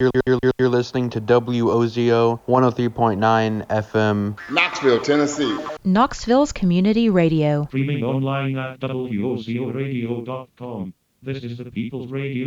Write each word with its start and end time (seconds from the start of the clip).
You're, 0.00 0.12
you're, 0.28 0.38
you're 0.60 0.68
listening 0.68 1.10
to 1.10 1.20
WOZO 1.20 2.38
103.9 2.46 3.66
FM. 3.66 4.38
Knoxville, 4.48 5.00
Tennessee. 5.00 5.58
Knoxville's 5.82 6.52
Community 6.52 7.10
Radio. 7.10 7.66
Streaming 7.66 8.04
online 8.04 8.56
at 8.56 8.78
WOZORadio.com. 8.78 10.94
This 11.20 11.42
is 11.42 11.58
the 11.58 11.72
People's 11.72 12.12
Radio. 12.12 12.46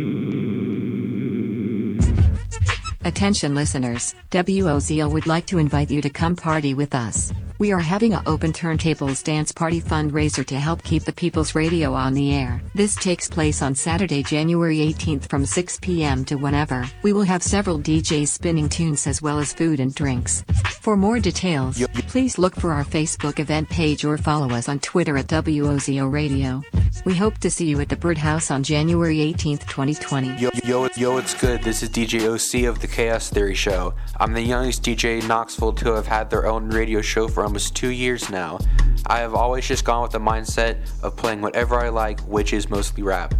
Attention 3.04 3.54
listeners, 3.54 4.14
WOZO 4.30 5.12
would 5.12 5.26
like 5.26 5.44
to 5.48 5.58
invite 5.58 5.90
you 5.90 6.00
to 6.00 6.08
come 6.08 6.34
party 6.34 6.72
with 6.72 6.94
us. 6.94 7.34
We 7.62 7.70
are 7.70 7.78
having 7.78 8.12
a 8.12 8.24
open 8.26 8.52
turntables 8.52 9.22
dance 9.22 9.52
party 9.52 9.80
fundraiser 9.80 10.44
to 10.46 10.58
help 10.58 10.82
keep 10.82 11.04
the 11.04 11.12
People's 11.12 11.54
Radio 11.54 11.94
on 11.94 12.12
the 12.12 12.34
air. 12.34 12.60
This 12.74 12.96
takes 12.96 13.28
place 13.28 13.62
on 13.62 13.76
Saturday, 13.76 14.24
January 14.24 14.78
18th 14.78 15.28
from 15.28 15.46
6 15.46 15.78
p.m. 15.78 16.24
to 16.24 16.34
whenever. 16.34 16.84
We 17.04 17.12
will 17.12 17.22
have 17.22 17.40
several 17.40 17.78
DJs 17.78 18.26
spinning 18.26 18.68
tunes 18.68 19.06
as 19.06 19.22
well 19.22 19.38
as 19.38 19.52
food 19.52 19.78
and 19.78 19.94
drinks. 19.94 20.42
For 20.80 20.96
more 20.96 21.20
details, 21.20 21.80
please 22.08 22.36
look 22.36 22.56
for 22.56 22.72
our 22.72 22.84
Facebook 22.84 23.38
event 23.38 23.68
page 23.68 24.04
or 24.04 24.18
follow 24.18 24.50
us 24.50 24.68
on 24.68 24.80
Twitter 24.80 25.16
at 25.16 25.28
WOZO 25.28 26.10
Radio. 26.10 26.62
We 27.04 27.14
hope 27.14 27.38
to 27.38 27.50
see 27.50 27.66
you 27.66 27.80
at 27.80 27.88
the 27.88 27.96
Birdhouse 27.96 28.50
on 28.50 28.64
January 28.64 29.18
18th, 29.18 29.68
2020. 29.68 30.36
Yo, 30.36 30.50
yo, 30.64 30.88
yo, 30.96 31.16
it's 31.16 31.34
good. 31.34 31.62
This 31.62 31.82
is 31.82 31.90
DJ 31.90 32.26
OC 32.26 32.68
of 32.68 32.80
the 32.80 32.88
Chaos 32.88 33.30
Theory 33.30 33.54
Show. 33.54 33.94
I'm 34.18 34.32
the 34.32 34.42
youngest 34.42 34.82
DJ 34.82 35.20
in 35.20 35.28
Knoxville 35.28 35.72
to 35.74 35.92
have 35.94 36.06
had 36.06 36.28
their 36.28 36.46
own 36.46 36.68
radio 36.68 37.00
show 37.00 37.28
for 37.28 37.44
almost 37.52 37.76
two 37.76 37.90
years 37.90 38.30
now. 38.30 38.58
I 39.04 39.18
have 39.18 39.34
always 39.34 39.68
just 39.68 39.84
gone 39.84 40.00
with 40.02 40.12
the 40.12 40.18
mindset 40.18 40.78
of 41.02 41.16
playing 41.16 41.42
whatever 41.42 41.74
I 41.78 41.90
like, 41.90 42.18
which 42.20 42.54
is 42.54 42.70
mostly 42.70 43.02
rap. 43.02 43.34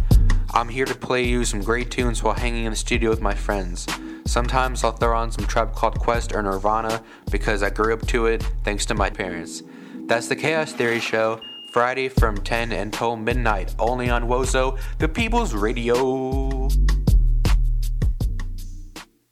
I'm 0.53 0.69
here 0.69 0.85
to 0.85 0.93
play 0.93 1.23
you 1.23 1.43
some 1.45 1.61
great 1.61 1.89
tunes 1.89 2.21
while 2.21 2.35
hanging 2.35 2.65
in 2.65 2.73
the 2.73 2.75
studio 2.75 3.09
with 3.09 3.21
my 3.21 3.33
friends. 3.33 3.87
Sometimes 4.27 4.83
I'll 4.83 4.91
throw 4.91 5.17
on 5.17 5.31
some 5.31 5.47
Tribe 5.47 5.73
Called 5.73 5.97
Quest 5.97 6.31
or 6.35 6.43
Nirvana 6.43 7.01
because 7.31 7.63
I 7.63 7.71
grew 7.71 7.91
up 7.91 8.05
to 8.09 8.27
it 8.27 8.43
thanks 8.63 8.85
to 8.85 8.93
my 8.93 9.09
parents. 9.09 9.63
That's 10.05 10.27
the 10.27 10.35
Chaos 10.35 10.73
Theory 10.73 10.99
Show, 10.99 11.41
Friday 11.71 12.07
from 12.07 12.37
10 12.37 12.71
until 12.71 13.15
midnight, 13.15 13.73
only 13.79 14.11
on 14.11 14.25
Wozo, 14.27 14.77
the 14.99 15.07
People's 15.07 15.55
Radio. 15.55 16.67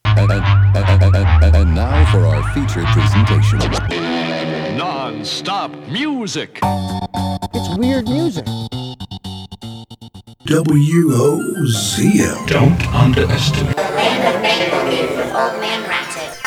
And- 0.06 0.32
and- 0.32 1.16
and- 1.16 1.56
and 1.56 1.76
now 1.76 2.12
for 2.12 2.26
our 2.26 2.42
feature 2.56 2.84
presentation. 2.86 4.11
Non-stop 4.78 5.72
music. 5.90 6.60
It's 6.64 7.78
weird 7.78 8.08
music. 8.08 8.46
WOZO. 10.48 12.48
Don't 12.48 12.88
underestimate. 12.94 13.76
Random 13.76 14.42
make-believe 14.42 15.10
with 15.18 15.36
Old 15.36 15.60
Man 15.60 15.84
Ratchet. 15.90 16.38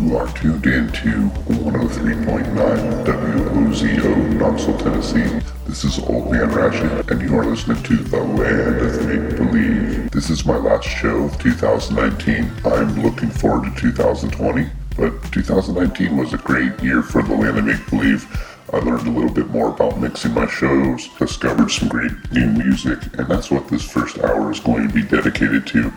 You 0.00 0.16
are 0.16 0.28
tuned 0.34 0.66
in 0.66 0.92
to 0.92 1.30
103.9 1.48 3.04
WOZO, 3.78 4.06
oh, 4.06 4.14
Knoxville, 4.32 4.78
Tennessee. 4.78 5.46
This 5.68 5.84
is 5.84 6.00
Old 6.00 6.32
Man 6.32 6.50
Ratchet, 6.50 7.08
and 7.12 7.22
you 7.22 7.38
are 7.38 7.44
listening 7.44 7.80
to 7.84 7.96
The 7.96 8.20
Land 8.20 8.80
of 8.80 9.06
Make 9.06 9.36
Believe. 9.36 10.10
This 10.10 10.30
is 10.30 10.44
my 10.44 10.56
last 10.56 10.88
show 10.88 11.26
of 11.26 11.38
2019. 11.38 12.50
I'm 12.64 13.00
looking 13.00 13.30
forward 13.30 13.72
to 13.72 13.80
2020, 13.80 14.68
but 14.96 15.22
2019 15.30 16.16
was 16.16 16.32
a 16.32 16.38
great 16.38 16.76
year 16.82 17.02
for 17.04 17.22
The 17.22 17.36
Land 17.36 17.58
of 17.58 17.66
Make 17.66 17.88
Believe. 17.88 18.26
I 18.72 18.78
learned 18.78 19.06
a 19.06 19.12
little 19.12 19.32
bit 19.32 19.48
more 19.50 19.68
about 19.68 20.00
mixing 20.00 20.34
my 20.34 20.48
shows, 20.48 21.06
discovered 21.16 21.70
some 21.70 21.88
great 21.88 22.32
new 22.32 22.46
music, 22.46 22.98
and 23.16 23.28
that's 23.28 23.48
what 23.48 23.68
this 23.68 23.88
first 23.88 24.18
hour 24.18 24.50
is 24.50 24.58
going 24.58 24.88
to 24.88 24.92
be 24.92 25.04
dedicated 25.04 25.68
to. 25.68 25.92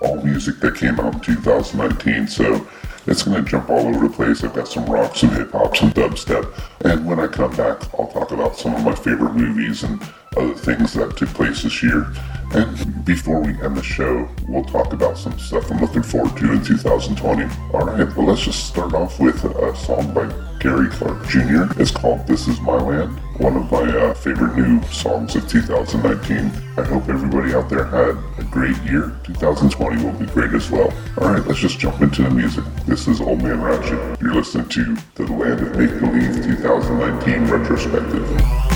All 0.00 0.22
music 0.22 0.60
that 0.60 0.76
came 0.76 0.98
out 0.98 1.14
in 1.14 1.20
2019, 1.20 2.28
so 2.28 2.66
it's 3.06 3.22
to 3.22 3.42
jump 3.42 3.70
all 3.70 3.86
over 3.86 4.08
the 4.08 4.14
place. 4.14 4.42
I've 4.42 4.54
got 4.54 4.68
some 4.68 4.86
rock, 4.86 5.14
some 5.16 5.30
hip 5.30 5.52
hop, 5.52 5.76
some 5.76 5.90
dubstep, 5.90 6.52
and 6.84 7.06
when 7.06 7.20
I 7.20 7.26
come 7.26 7.54
back, 7.56 7.82
I'll 7.94 8.08
talk 8.08 8.32
about 8.32 8.56
some 8.56 8.74
of 8.74 8.84
my 8.84 8.94
favorite 8.94 9.34
movies 9.34 9.84
and 9.84 10.02
other 10.36 10.54
things 10.54 10.92
that 10.94 11.16
took 11.16 11.28
place 11.30 11.62
this 11.62 11.82
year. 11.82 12.12
And 12.52 13.04
before 13.04 13.40
we 13.40 13.60
end 13.62 13.76
the 13.76 13.82
show, 13.82 14.28
we'll 14.48 14.64
talk 14.64 14.92
about 14.92 15.18
some 15.18 15.38
stuff 15.38 15.70
I'm 15.70 15.80
looking 15.80 16.02
forward 16.02 16.36
to 16.38 16.52
in 16.52 16.64
2020. 16.64 17.44
Alright, 17.72 18.16
well, 18.16 18.26
let's 18.26 18.42
just 18.42 18.66
start 18.66 18.94
off 18.94 19.18
with 19.18 19.44
a 19.44 19.76
song 19.76 20.12
by 20.12 20.32
Gary 20.60 20.88
Clark 20.88 21.26
Jr. 21.28 21.80
It's 21.80 21.90
called 21.90 22.26
This 22.26 22.48
Is 22.48 22.60
My 22.60 22.76
Land, 22.76 23.18
one 23.38 23.56
of 23.56 23.70
my 23.70 23.78
uh, 23.80 24.14
favorite 24.14 24.56
new 24.56 24.82
songs 24.84 25.36
of 25.36 25.46
2019. 25.48 26.50
I 26.78 26.82
hope 26.82 27.08
everybody 27.08 27.54
out 27.54 27.68
there 27.68 27.84
had 27.84 28.16
a 28.38 28.44
great 28.50 28.76
year. 28.82 29.18
2020 29.24 30.04
will 30.04 30.12
be 30.12 30.26
great 30.26 30.52
as 30.52 30.70
well. 30.70 30.92
Alright, 31.18 31.46
let's 31.46 31.60
just 31.60 31.78
jump 31.78 32.00
into 32.00 32.22
the 32.22 32.30
music. 32.30 32.64
This 32.86 33.08
is 33.08 33.20
Old 33.20 33.42
Man 33.42 33.60
Ratchet. 33.60 34.20
You're 34.20 34.34
listening 34.34 34.68
to 34.68 34.96
The 35.14 35.32
Land 35.32 35.60
of 35.60 35.76
Make 35.76 36.00
Believe 36.00 36.44
2019 36.44 37.46
Retrospective. 37.46 38.75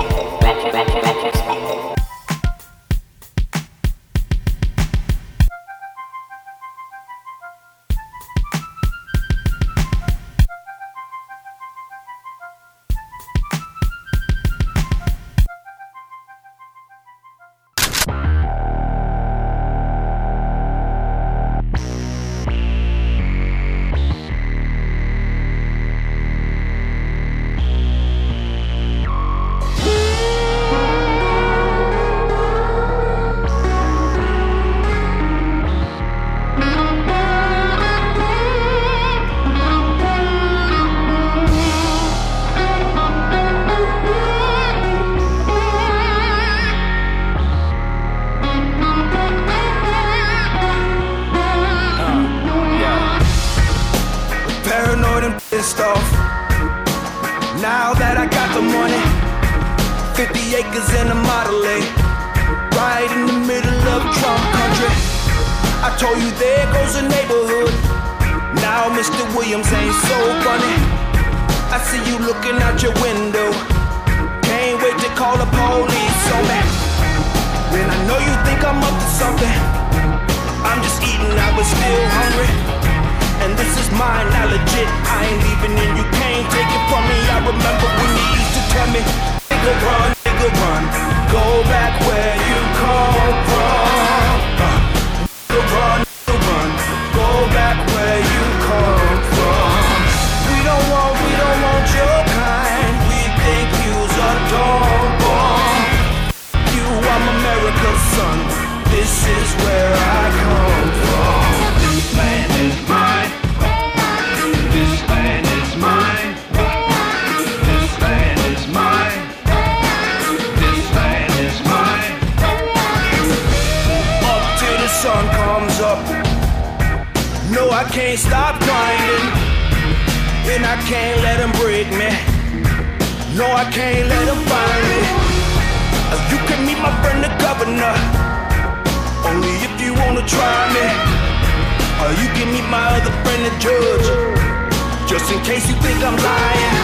in 145.31 145.39
case 145.43 145.67
you 145.69 145.75
think 145.79 145.99
I'm 146.03 146.17
lying. 146.17 146.77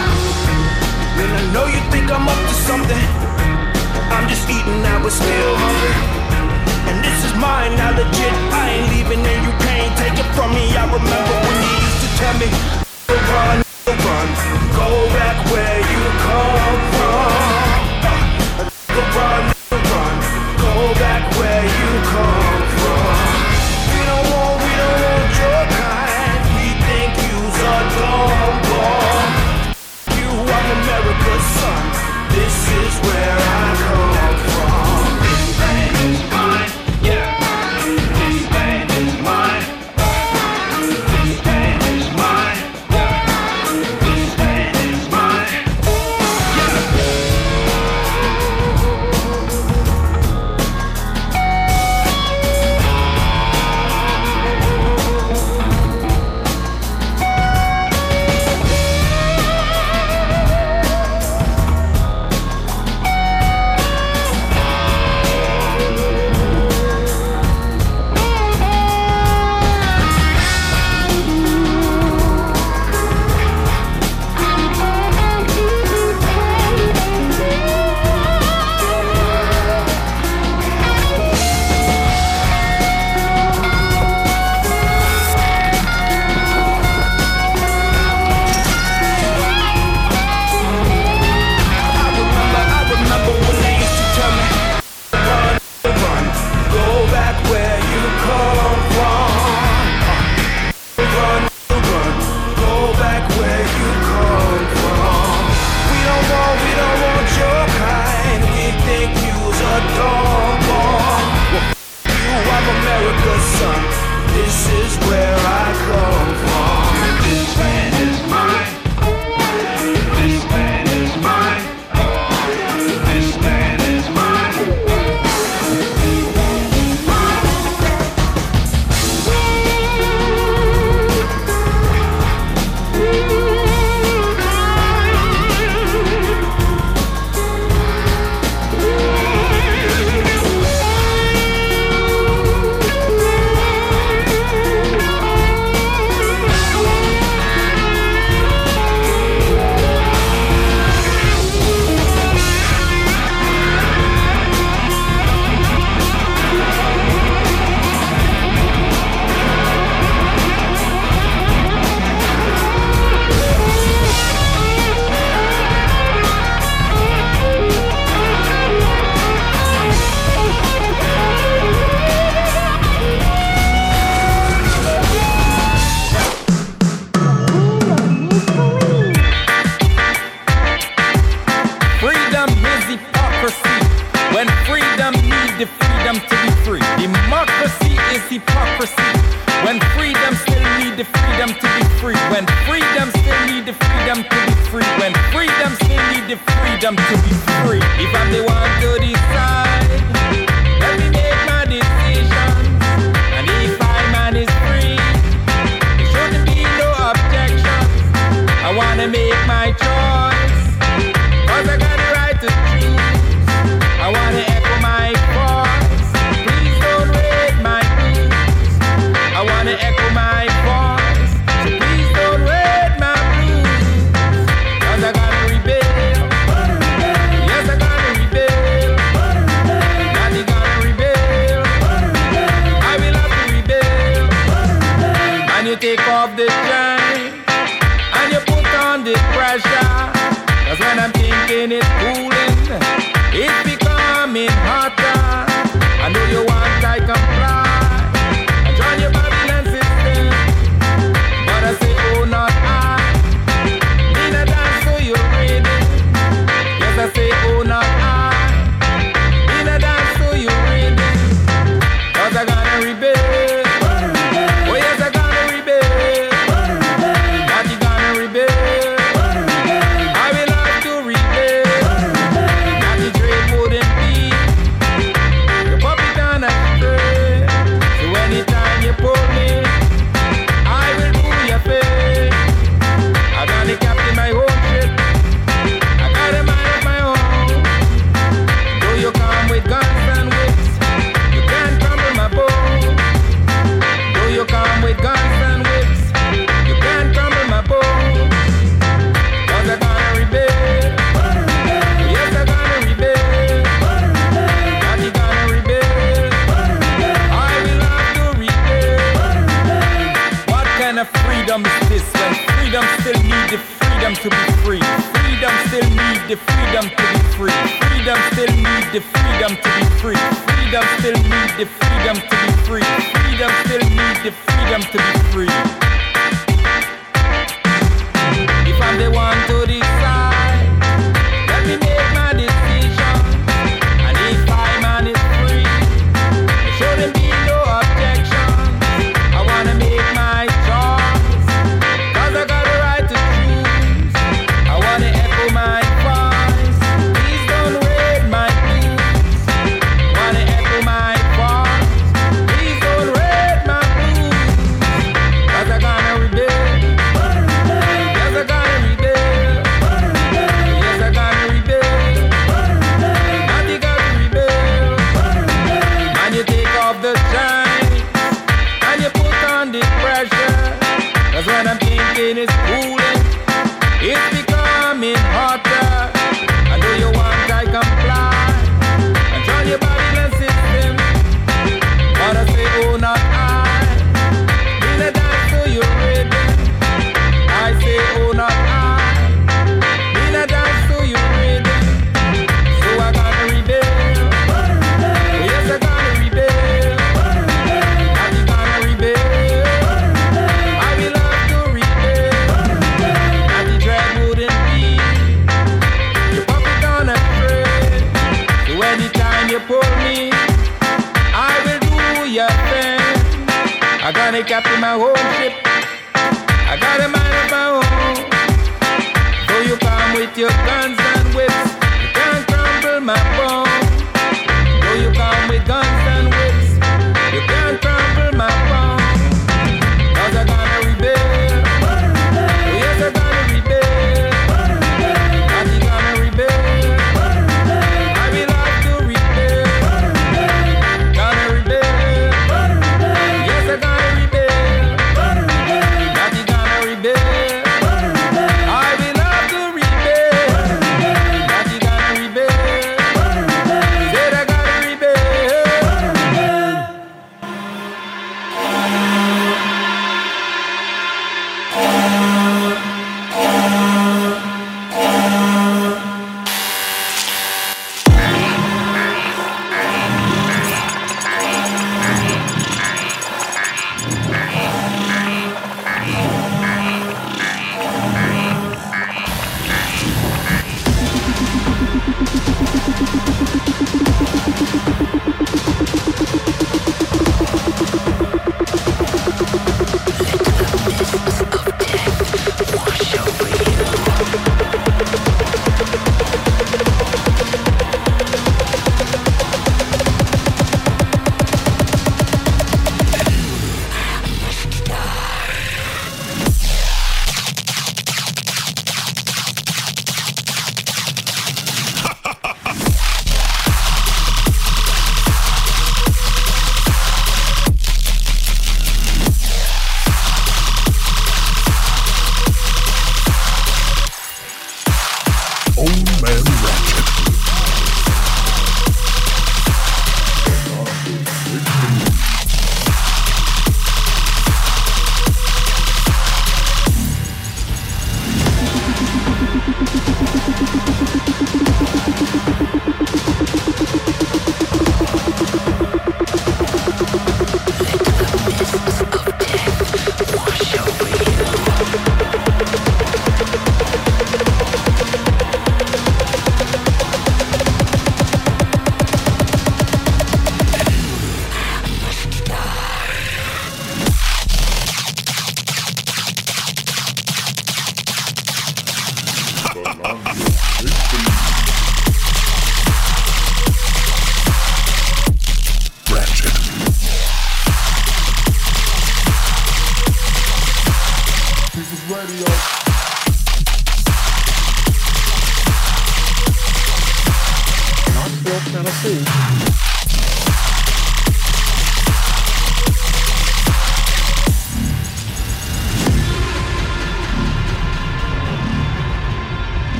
And 1.20 1.30
I 1.40 1.42
know 1.52 1.66
you 1.66 1.80
think 1.92 2.08
I'm 2.10 2.26
up 2.26 2.42
to 2.50 2.54
something. 2.68 3.06
I'm 4.14 4.26
just 4.28 4.48
eating 4.48 4.80
now, 4.82 5.02
but 5.02 5.12
still 5.12 5.54
hungry. 5.64 5.96
And 6.88 6.96
this 7.04 7.18
is 7.28 7.34
mine 7.36 7.76
now, 7.76 7.92
legit. 7.92 8.34
I 8.60 8.64
ain't 8.74 8.88
leaving, 8.94 9.20
and 9.20 9.40
you 9.44 9.52
can't 9.66 9.92
take 10.00 10.16
it 10.16 10.28
from 10.32 10.48
me. 10.56 10.64
I 10.72 10.84
remember 10.88 11.36
when 11.44 11.56
you 11.64 11.72
used 11.84 12.00
to 12.04 12.10
tell 12.20 12.36
me, 12.40 12.48
run, 13.32 13.58
run, 13.84 14.28
go 14.80 14.88
back 15.18 15.36
where 15.52 15.80
you 15.92 16.02
come 16.24 16.80
from. 16.92 16.97
where 33.08 33.38
I 33.38 34.12
go. 34.12 34.17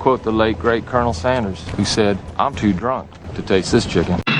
quote 0.00 0.22
the 0.22 0.32
late, 0.32 0.58
great 0.58 0.86
Colonel 0.86 1.12
Sanders, 1.12 1.62
who 1.76 1.84
said, 1.84 2.18
I'm 2.38 2.54
too 2.54 2.72
drunk 2.72 3.10
to 3.34 3.42
taste 3.42 3.70
this 3.70 3.84
chicken. 3.84 4.16
Be 4.26 4.32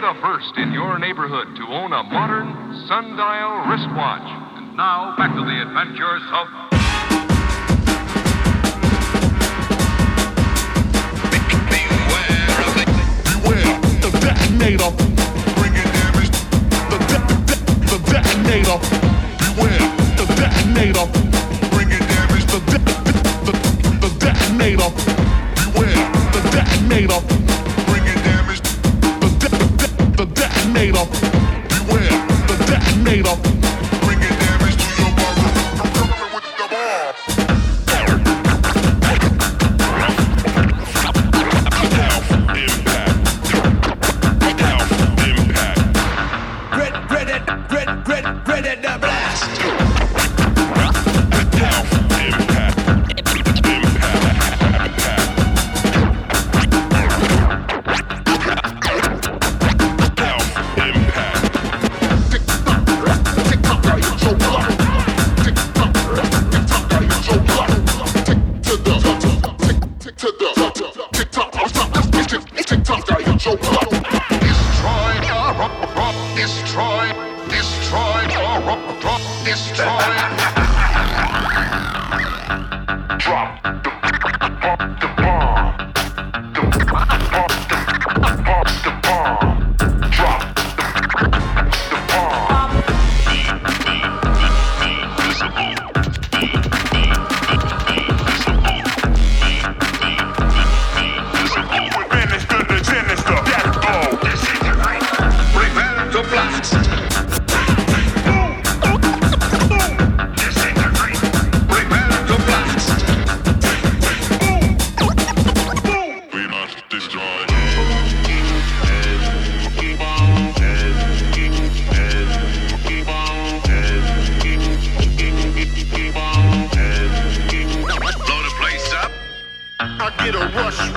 the 0.00 0.14
first 0.22 0.56
in 0.56 0.72
your 0.72 0.98
neighborhood 0.98 1.56
to 1.56 1.62
own 1.66 1.92
a 1.92 2.04
modern 2.04 2.86
sundial 2.86 3.66
wristwatch. 3.66 4.22
And 4.56 4.76
now, 4.76 5.16
back 5.18 5.34
to 5.34 5.40
the 5.40 5.60
adventures 5.60 6.22
of 6.32 6.46
detonator. 14.20 14.90
Bringing 15.56 15.90
damage. 15.94 16.30
The, 16.90 16.98
de- 17.10 17.26
de- 17.46 17.62
the 17.86 17.98
detonator. 18.10 18.78
Beware 19.38 19.86
the 20.16 20.26
detonator. 20.36 21.35
detonator. 24.90 25.72
Beware 25.72 26.10
the 26.32 26.40
detonator. 26.52 27.20
Bringing 27.86 28.22
damage. 28.24 28.60
The, 29.20 29.28
de- 29.40 29.48
the, 29.48 29.66
de- 29.78 30.16
the 30.16 30.26
detonator. 30.34 31.04
Beware 31.68 32.26
the 32.46 32.56
detonator. 32.66 33.55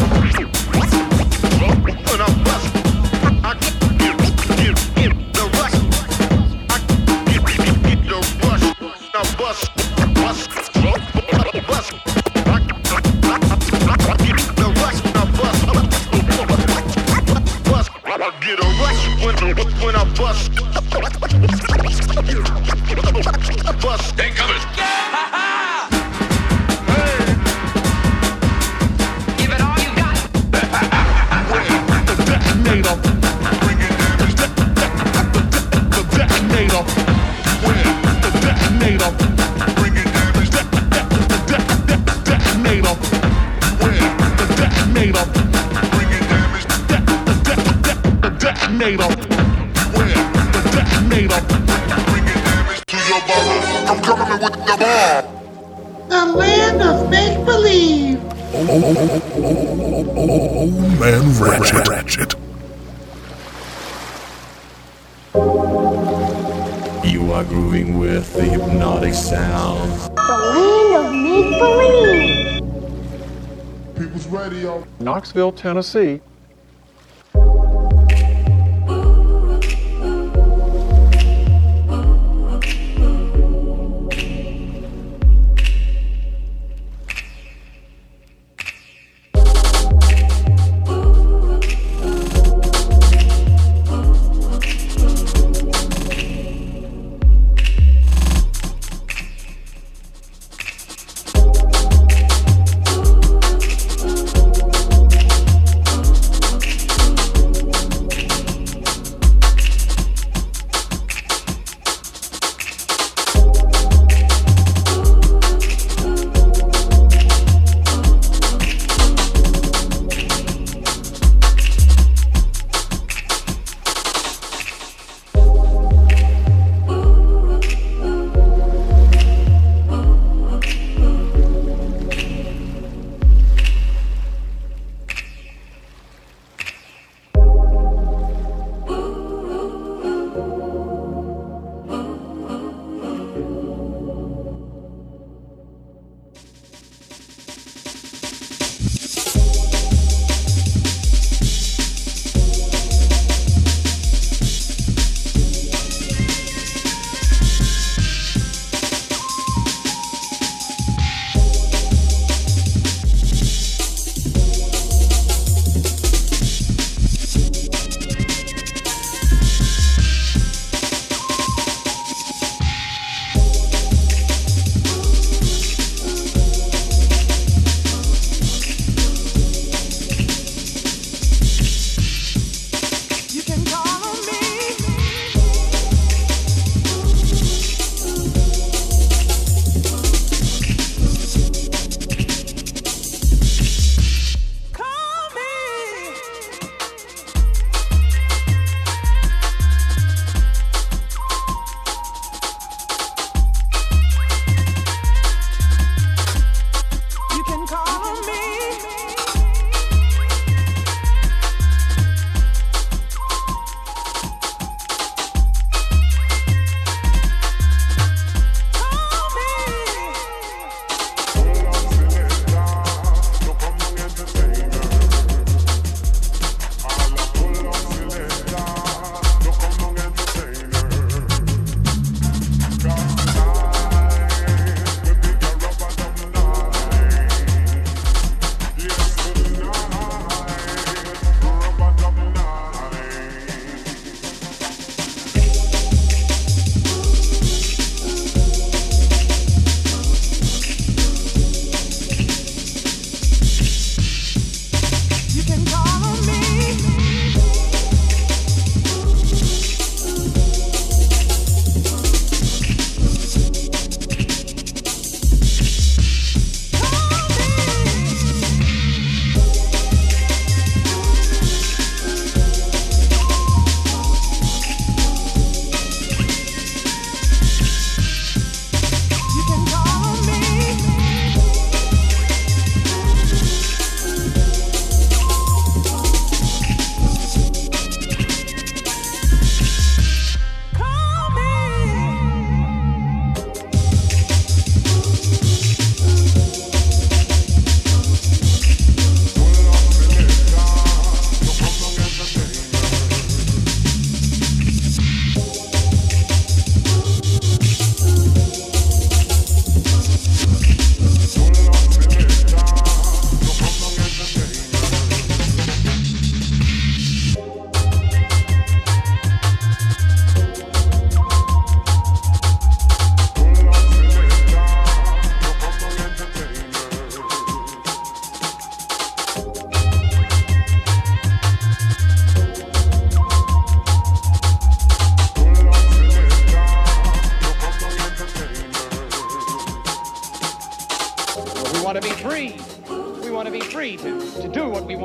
Knoxville, 75.27 75.51
Tennessee, 75.51 76.21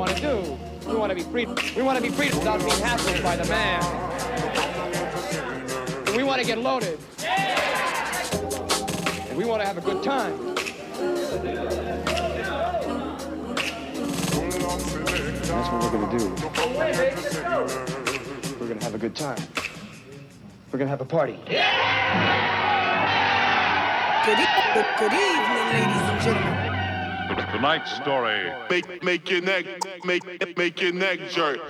want 0.02 0.16
to 0.16 0.20
do. 0.20 0.58
We 0.88 0.96
want 0.96 1.10
to 1.10 1.14
be 1.14 1.22
free. 1.22 1.46
We 1.76 1.82
want 1.82 1.96
to 1.96 2.02
be 2.02 2.10
free 2.10 2.26
without 2.26 2.58
being 2.58 2.72
hassled 2.72 3.22
by 3.22 3.36
the 3.36 3.44
man. 3.44 3.80
And 6.08 6.16
we 6.16 6.24
want 6.24 6.40
to 6.40 6.46
get 6.46 6.58
loaded. 6.58 6.98
And 9.28 9.38
we 9.38 9.44
want 9.44 9.62
to 9.62 9.66
have 9.66 9.78
a 9.78 9.80
good 9.80 10.02
time. 10.02 10.56
That's 15.46 15.68
what 15.70 15.84
we're 15.84 15.92
going 15.92 16.10
to 16.10 16.18
do. 16.18 16.24
We're 18.58 18.66
going 18.66 18.80
to 18.80 18.84
have 18.84 18.96
a 18.96 18.98
good 18.98 19.14
time. 19.14 19.38
We're 20.72 20.78
going 20.78 20.88
to 20.88 20.90
have 20.90 21.00
a 21.00 21.04
party. 21.04 21.38
Good, 21.44 21.60
e- 24.40 24.46
good 24.98 25.12
evening, 25.12 25.68
ladies 25.70 26.02
and 26.10 26.20
gentlemen. 26.22 26.61
Tonight's 27.62 27.94
story. 27.94 28.52
Make 28.68 29.04
make 29.04 29.30
your 29.30 29.40
neck 29.40 29.64
make 30.04 30.56
make 30.58 30.82
your 30.82 30.92
neck 30.92 31.30
jerk. 31.30 31.60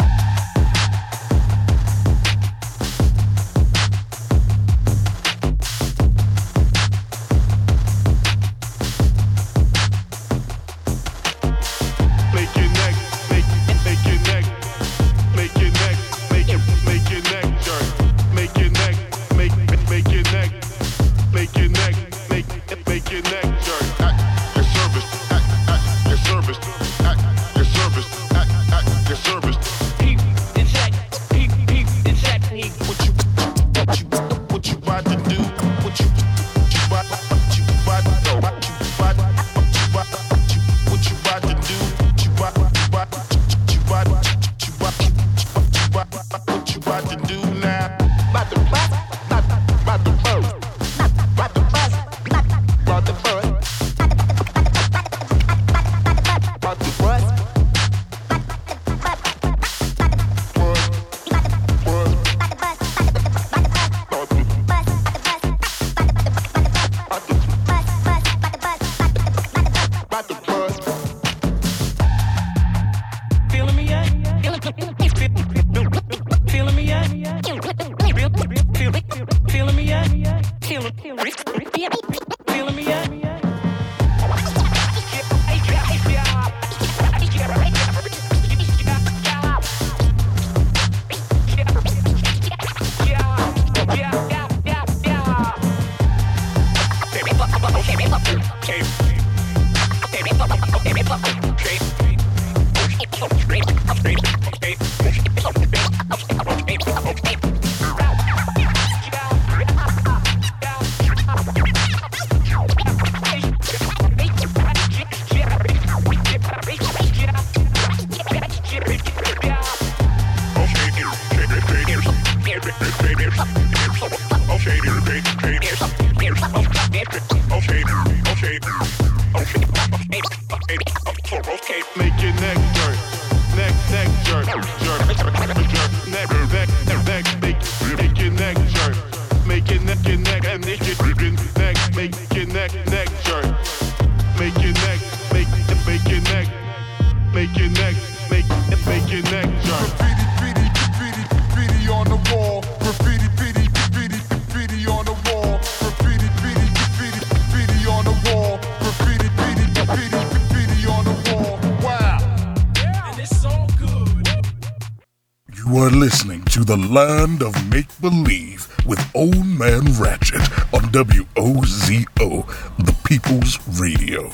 Listening 166.03 166.43
to 166.47 166.65
the 166.65 166.77
land 166.77 167.45
of 167.45 167.55
make 167.71 167.87
believe 168.01 168.67
with 168.85 168.99
Old 169.15 169.47
Man 169.47 169.85
Ratchet 170.01 170.41
on 170.75 170.83
WOZO, 170.91 172.45
the 172.79 172.97
People's 173.05 173.57
Radio. 173.81 174.33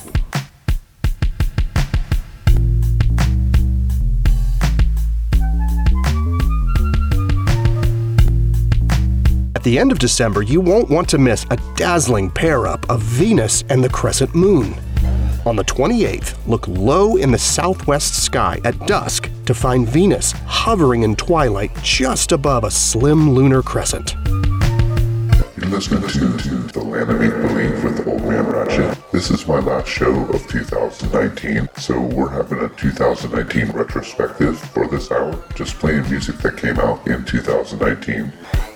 At 9.55 9.63
the 9.63 9.79
end 9.79 9.93
of 9.93 9.99
December, 9.99 10.41
you 10.41 10.63
won't 10.63 10.89
want 10.89 11.07
to 11.11 11.19
miss 11.19 11.45
a 11.51 11.59
dazzling 11.77 12.31
pair 12.31 12.67
up 12.67 12.89
of 12.89 13.03
Venus 13.03 13.63
and 13.69 13.85
the 13.85 13.91
crescent 13.91 14.35
moon. 14.35 14.75
On 15.49 15.57
the 15.57 15.65
28th, 15.65 16.37
look 16.47 16.69
low 16.69 17.17
in 17.17 17.31
the 17.31 17.39
southwest 17.39 18.23
sky 18.23 18.61
at 18.67 18.79
dusk 18.87 19.31
to 19.47 19.55
find 19.55 19.89
Venus 19.89 20.33
hovering 20.45 21.05
in 21.05 21.17
twilight 21.17 21.71
just 21.83 22.33
above 22.33 22.65
a 22.65 22.71
slim 22.71 23.31
lunar 23.31 23.63
crescent. 23.63 24.15
You're 25.57 25.71
listening 25.71 26.07
to 26.07 26.29
The 26.75 26.85
Land 26.85 27.11
of 27.11 27.19
Make 27.19 27.33
Believe 27.33 27.83
with 27.83 28.07
Old 28.07 28.25
Man 28.25 28.45
Ratchet. 28.45 28.99
This 29.11 29.31
is 29.31 29.49
my 29.49 29.59
last 29.59 29.89
show 29.89 30.13
of 30.27 30.47
2019, 30.49 31.71
so 31.79 31.99
we're 31.99 32.29
having 32.29 32.59
a 32.59 32.69
2019 32.69 33.71
retrospective 33.71 34.59
for 34.59 34.87
this 34.87 35.11
hour, 35.11 35.43
just 35.55 35.79
playing 35.79 36.11
music 36.11 36.37
that 36.41 36.59
came 36.59 36.79
out 36.79 37.07
in 37.07 37.25
2019 37.25 38.31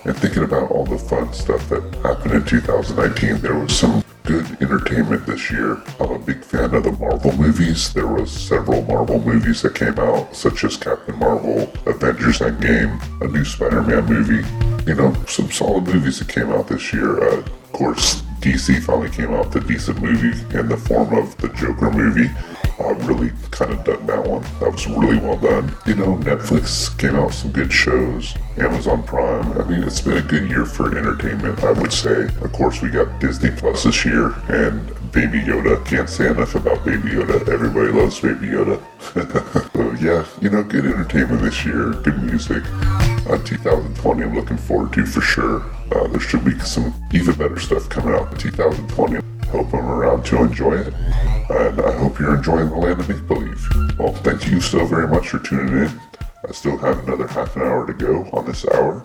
and 0.05 0.17
thinking 0.17 0.43
about 0.43 0.71
all 0.71 0.85
the 0.85 0.97
fun 0.97 1.31
stuff 1.33 1.69
that 1.69 1.83
happened 1.97 2.33
in 2.33 2.43
2019. 2.43 3.41
There 3.41 3.59
was 3.59 3.77
some 3.77 4.03
good 4.23 4.45
entertainment 4.61 5.25
this 5.25 5.51
year. 5.51 5.81
I'm 5.99 6.11
a 6.11 6.19
big 6.19 6.43
fan 6.43 6.73
of 6.73 6.83
the 6.83 6.91
Marvel 6.93 7.35
movies. 7.35 7.93
There 7.93 8.07
was 8.07 8.31
several 8.31 8.81
Marvel 8.83 9.19
movies 9.19 9.61
that 9.61 9.75
came 9.75 9.99
out, 9.99 10.35
such 10.35 10.63
as 10.63 10.77
Captain 10.77 11.17
Marvel, 11.19 11.71
Avengers 11.85 12.39
Endgame, 12.39 12.99
a 13.21 13.27
new 13.27 13.43
Spider-Man 13.43 14.05
movie. 14.05 14.47
You 14.89 14.95
know, 14.95 15.13
some 15.27 15.51
solid 15.51 15.85
movies 15.85 16.19
that 16.19 16.29
came 16.29 16.51
out 16.51 16.67
this 16.67 16.93
year. 16.93 17.21
Uh, 17.21 17.37
of 17.39 17.71
course, 17.73 18.21
DC 18.39 18.81
finally 18.83 19.09
came 19.09 19.33
out 19.33 19.53
with 19.53 19.63
a 19.63 19.67
decent 19.67 20.01
movie 20.01 20.57
in 20.57 20.67
the 20.67 20.77
form 20.77 21.13
of 21.13 21.35
the 21.37 21.49
Joker 21.49 21.91
movie. 21.91 22.29
I 22.79 22.89
really 23.05 23.31
kind 23.51 23.71
of 23.71 23.83
dug 23.83 24.05
that 24.07 24.27
one. 24.27 24.41
That 24.59 24.71
was 24.71 24.87
really 24.87 25.17
well 25.17 25.37
done. 25.37 25.75
You 25.85 25.95
know, 25.95 26.15
Netflix 26.17 26.97
came 26.97 27.15
out 27.15 27.27
with 27.27 27.35
some 27.35 27.51
good 27.51 27.71
shows. 27.71 28.35
Amazon 28.57 29.03
Prime. 29.03 29.59
I 29.59 29.63
mean, 29.65 29.83
it's 29.83 30.01
been 30.01 30.17
a 30.17 30.21
good 30.21 30.49
year 30.49 30.65
for 30.65 30.97
entertainment, 30.97 31.63
I 31.63 31.71
would 31.71 31.93
say. 31.93 32.25
Of 32.41 32.51
course, 32.51 32.81
we 32.81 32.89
got 32.89 33.19
Disney 33.19 33.51
Plus 33.51 33.83
this 33.83 34.05
year 34.05 34.33
and 34.47 34.87
Baby 35.11 35.39
Yoda. 35.41 35.85
Can't 35.85 36.09
say 36.09 36.29
enough 36.29 36.55
about 36.55 36.83
Baby 36.83 37.09
Yoda. 37.09 37.47
Everybody 37.47 37.91
loves 37.91 38.19
Baby 38.19 38.47
Yoda. 38.47 38.81
so 39.73 39.91
yeah, 40.03 40.25
you 40.41 40.49
know, 40.49 40.63
good 40.63 40.85
entertainment 40.85 41.41
this 41.41 41.63
year. 41.65 41.91
Good 41.91 42.21
music. 42.23 42.63
Uh, 43.29 43.37
2020, 43.43 44.23
I'm 44.23 44.35
looking 44.35 44.57
forward 44.57 44.93
to 44.93 45.05
for 45.05 45.21
sure. 45.21 45.63
Uh, 45.91 46.07
there 46.07 46.19
should 46.19 46.43
be 46.43 46.57
some 46.59 46.93
even 47.13 47.35
better 47.35 47.59
stuff 47.59 47.87
coming 47.89 48.15
out 48.15 48.31
in 48.31 48.37
2020. 48.37 49.32
I 49.53 49.57
hope 49.57 49.73
I'm 49.75 49.85
around 49.85 50.25
to 50.25 50.41
enjoy 50.41 50.79
it. 50.79 50.93
And 51.51 51.79
I 51.79 51.91
hope 51.99 52.17
you're 52.17 52.35
enjoying 52.35 52.69
the 52.69 52.75
land 52.75 52.99
of 52.99 53.07
make 53.07 53.27
believe. 53.27 53.99
Well, 53.99 54.13
thank 54.13 54.47
you 54.47 54.59
so 54.59 54.83
very 54.87 55.07
much 55.07 55.29
for 55.29 55.37
tuning 55.37 55.77
in. 55.77 56.01
I 56.47 56.51
still 56.53 56.75
have 56.79 57.07
another 57.07 57.27
half 57.27 57.55
an 57.55 57.61
hour 57.61 57.85
to 57.85 57.93
go 57.93 58.27
on 58.33 58.45
this 58.47 58.65
hour. 58.73 59.03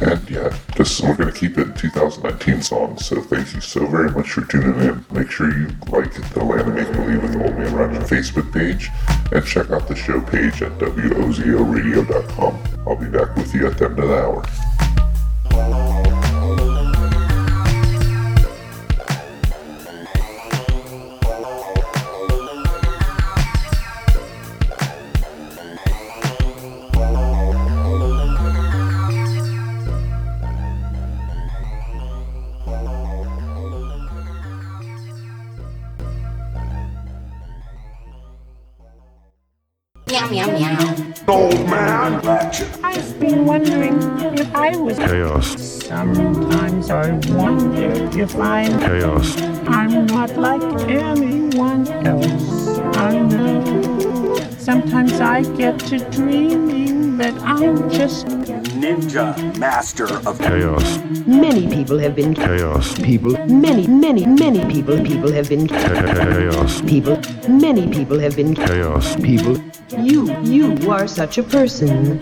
And 0.00 0.30
yeah, 0.30 0.56
just 0.76 1.02
we're 1.02 1.16
gonna 1.16 1.32
keep 1.32 1.58
it 1.58 1.74
2019 1.74 2.62
songs. 2.62 3.04
So 3.04 3.20
thank 3.20 3.52
you 3.52 3.60
so 3.60 3.84
very 3.86 4.12
much 4.12 4.30
for 4.30 4.42
tuning 4.42 4.78
in. 4.80 5.04
Make 5.10 5.32
sure 5.32 5.50
you 5.50 5.66
like 5.88 6.14
the 6.34 6.44
Land 6.44 6.68
of 6.68 6.74
Make 6.74 6.92
Believe 6.92 7.22
with 7.24 7.34
Old 7.42 7.58
Man 7.58 7.74
Ratchet 7.74 8.02
Facebook 8.02 8.52
page 8.52 8.90
and 9.32 9.44
check 9.44 9.70
out 9.70 9.88
the 9.88 9.96
show 9.96 10.20
page 10.20 10.62
at 10.62 10.78
wozoradio.com. 10.78 12.58
I'll 12.86 12.94
be 12.94 13.08
back 13.08 13.34
with 13.34 13.52
you 13.52 13.66
at 13.66 13.76
the 13.76 13.86
end 13.86 13.98
of 13.98 14.08
the 14.08 14.22
hour. 14.22 15.89
Meow, 40.30 40.46
meow, 40.46 40.58
meow. 40.58 41.14
Old 41.26 41.66
man 41.68 42.20
Ratchet. 42.22 42.68
I've 42.84 43.18
been 43.18 43.46
wondering 43.46 43.98
if 44.38 44.54
I 44.54 44.76
was 44.76 44.96
Chaos. 44.96 45.60
Sometimes 45.86 46.88
I 46.88 47.10
wonder 47.34 47.90
if 48.16 48.36
I'm 48.36 48.78
Chaos. 48.78 49.36
I'm 49.66 50.06
not 50.06 50.36
like 50.36 50.62
anyone 50.88 51.88
else. 52.06 52.78
I 52.96 53.18
know. 53.18 54.36
Sometimes 54.58 55.20
I 55.20 55.42
get 55.56 55.80
to 55.90 55.98
dreaming 56.10 57.16
that 57.18 57.34
I'm 57.42 57.90
just 57.90 58.26
Ninja 58.80 59.34
Master 59.58 60.06
of 60.28 60.38
Chaos. 60.38 60.98
Many 61.26 61.66
people 61.68 61.98
have 61.98 62.14
been 62.14 62.34
Chaos. 62.34 62.94
people. 63.00 63.32
Many, 63.48 63.88
many, 63.88 64.24
many 64.26 64.64
people. 64.72 65.02
People 65.02 65.32
have 65.32 65.48
been 65.48 65.66
Chaos. 65.66 66.80
people. 66.82 67.20
Many 67.48 67.88
people 67.92 68.18
have 68.20 68.36
been 68.36 68.54
Chaos. 68.54 69.16
people. 69.16 69.56
You, 69.98 70.19
you 70.42 70.90
are 70.90 71.06
such 71.06 71.38
a 71.38 71.42
person. 71.42 72.20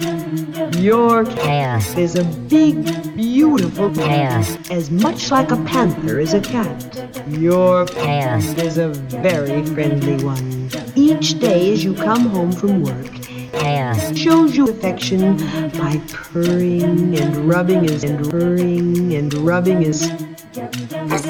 Your 0.78 1.24
Chaos. 1.24 1.96
is 1.96 2.14
a 2.16 2.24
big, 2.24 2.84
beautiful 3.16 3.90
Chaos. 3.90 4.56
as 4.70 4.90
much 4.90 5.30
like 5.30 5.50
a 5.50 5.56
panther 5.64 6.18
as 6.20 6.34
a 6.34 6.40
cat. 6.40 7.24
Your 7.28 7.86
Chaos. 7.86 8.44
is 8.58 8.78
a 8.78 8.88
very 8.88 9.64
friendly 9.66 10.22
one. 10.24 10.70
Each 10.94 11.38
day 11.38 11.72
as 11.72 11.84
you 11.84 11.94
come 11.94 12.26
home 12.26 12.52
from 12.52 12.82
work, 12.82 13.12
Chaos. 13.52 14.16
shows 14.16 14.56
you 14.56 14.68
affection 14.68 15.36
by 15.78 16.00
purring 16.08 17.16
and 17.18 17.36
rubbing 17.48 17.84
his 17.84 18.04
and 18.04 18.28
purring 18.30 19.14
and 19.14 19.32
rubbing 19.34 19.82
his 19.82 20.10
Chaos. 20.54 21.22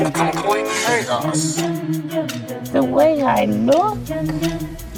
the 2.72 2.83
way 2.83 3.22
I 3.22 3.44
look, 3.44 3.98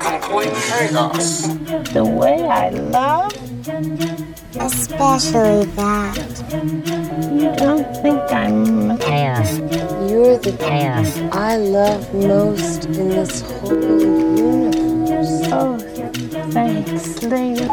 Complete 0.00 0.54
chaos. 0.68 1.46
the 1.92 2.04
way 2.04 2.44
I 2.44 2.70
love. 2.70 3.32
Especially 4.58 5.64
that. 5.76 6.16
You 7.32 7.54
don't 7.56 7.86
think 8.02 8.20
I'm 8.32 8.98
Chaos. 8.98 9.58
You're 10.08 10.38
the 10.38 10.52
chaos 10.58 11.18
I 11.32 11.56
love 11.56 12.12
most 12.14 12.86
in 12.86 13.08
this 13.10 13.40
whole 13.42 13.72
universe. 13.74 15.48
Oh, 15.52 15.76
thanks. 16.84 17.68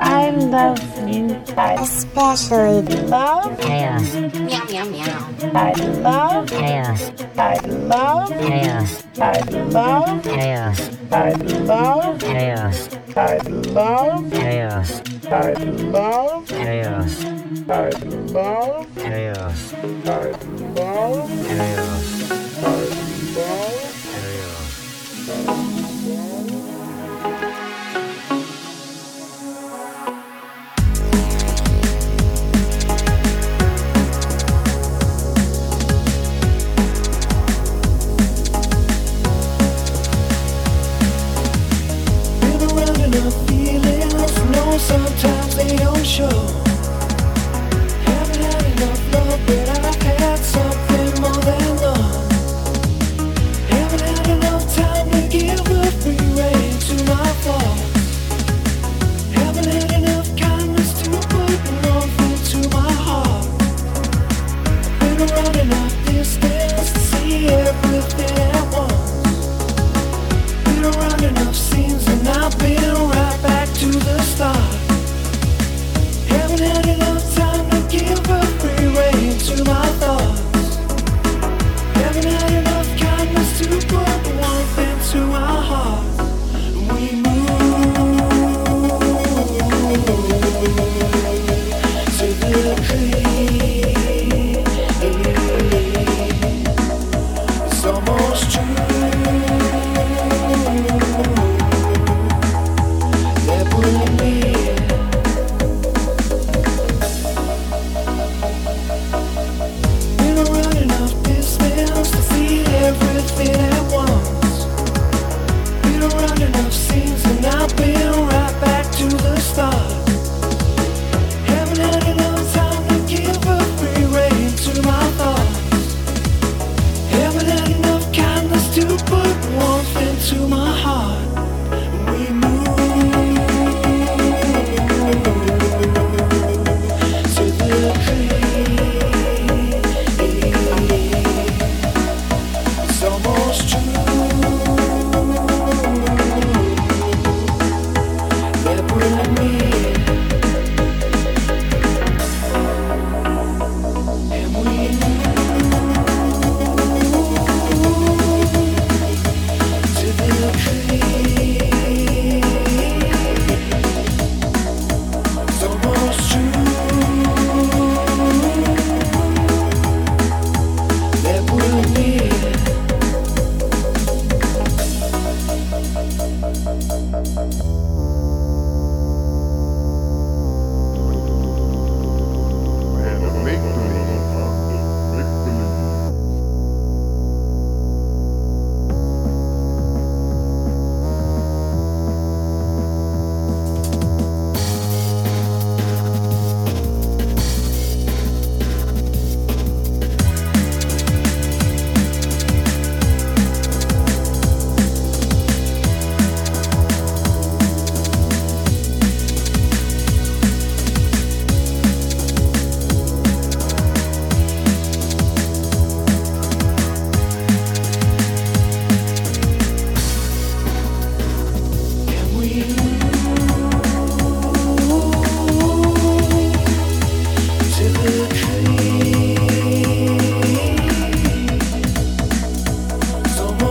I 0.00 0.30
love 0.30 1.08
you. 1.08 1.42
I 1.56 1.74
Especially 1.74 2.82
love. 3.06 3.58
chaos. 3.60 4.14
Meow, 4.14 4.64
meow, 4.64 4.84
meow. 4.84 5.28
I 5.54 5.72
love. 6.00 6.48
Chaos. 6.48 7.12
I 7.36 7.58
love. 7.66 8.30
Chaos. 8.30 9.04
I 9.18 9.40
love. 9.50 10.22
Chaos. 10.24 10.90
I 11.10 11.32
love. 11.32 12.20
Chaos. 12.20 12.88
I 13.16 13.36
love. 13.38 14.30
Chaos. 14.30 15.02
I 15.26 15.52
love. 15.52 16.48
Chaos. 16.48 17.24
I 17.68 17.90
love. 18.32 18.94
Chaos. 18.96 19.74
I 19.74 20.30
love. 20.74 21.46
Chaos. 21.46 22.47
Show. 46.08 46.57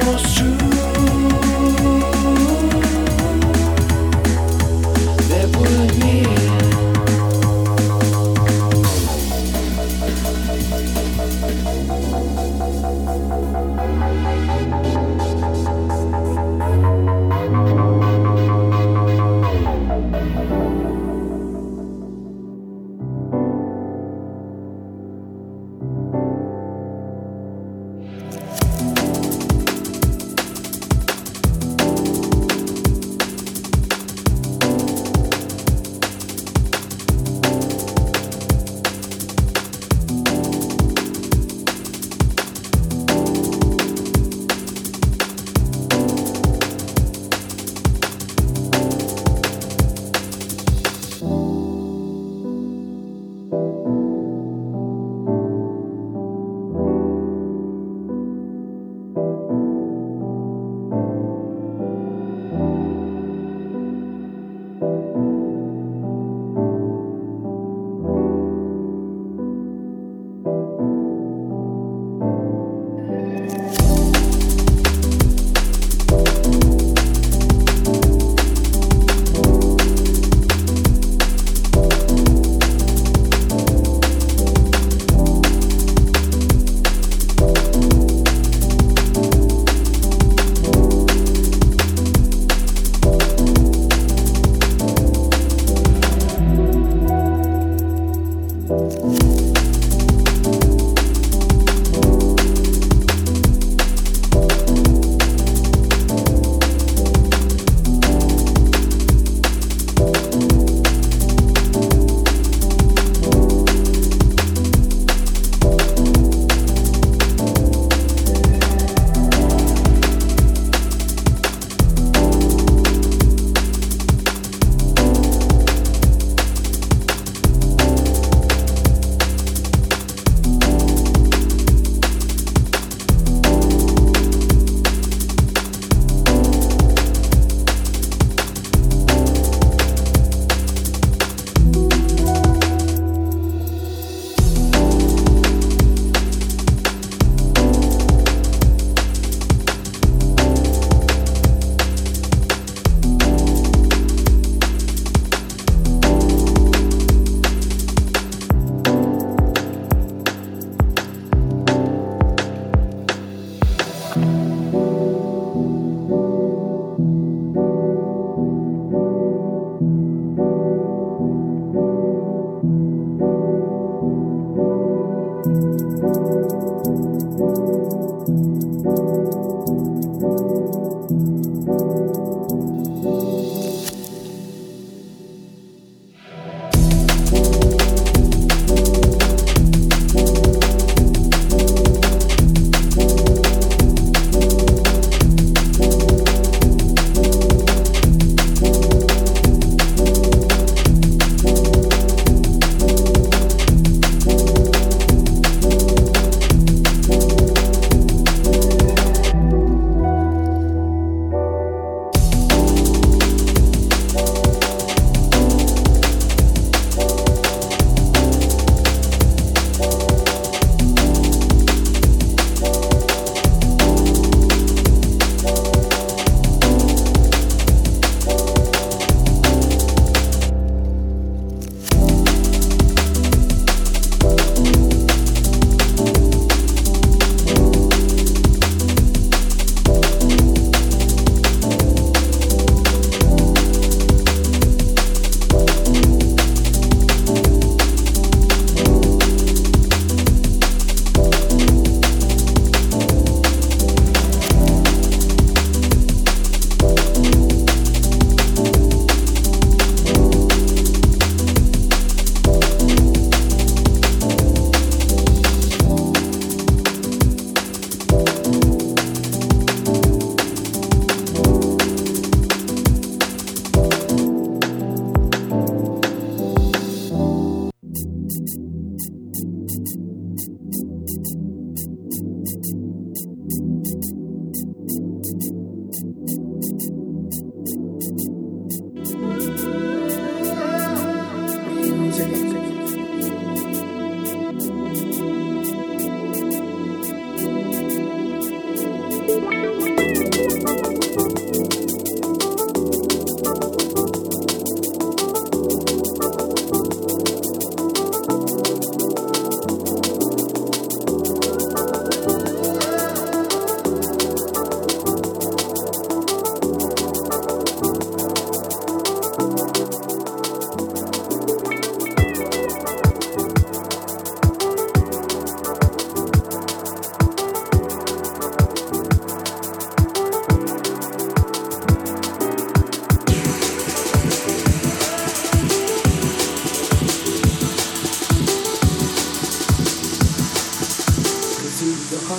Thank 0.07 0.66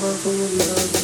love, 0.08 0.26
oh 0.26 0.30
love. 0.30 0.97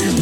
You 0.00 0.21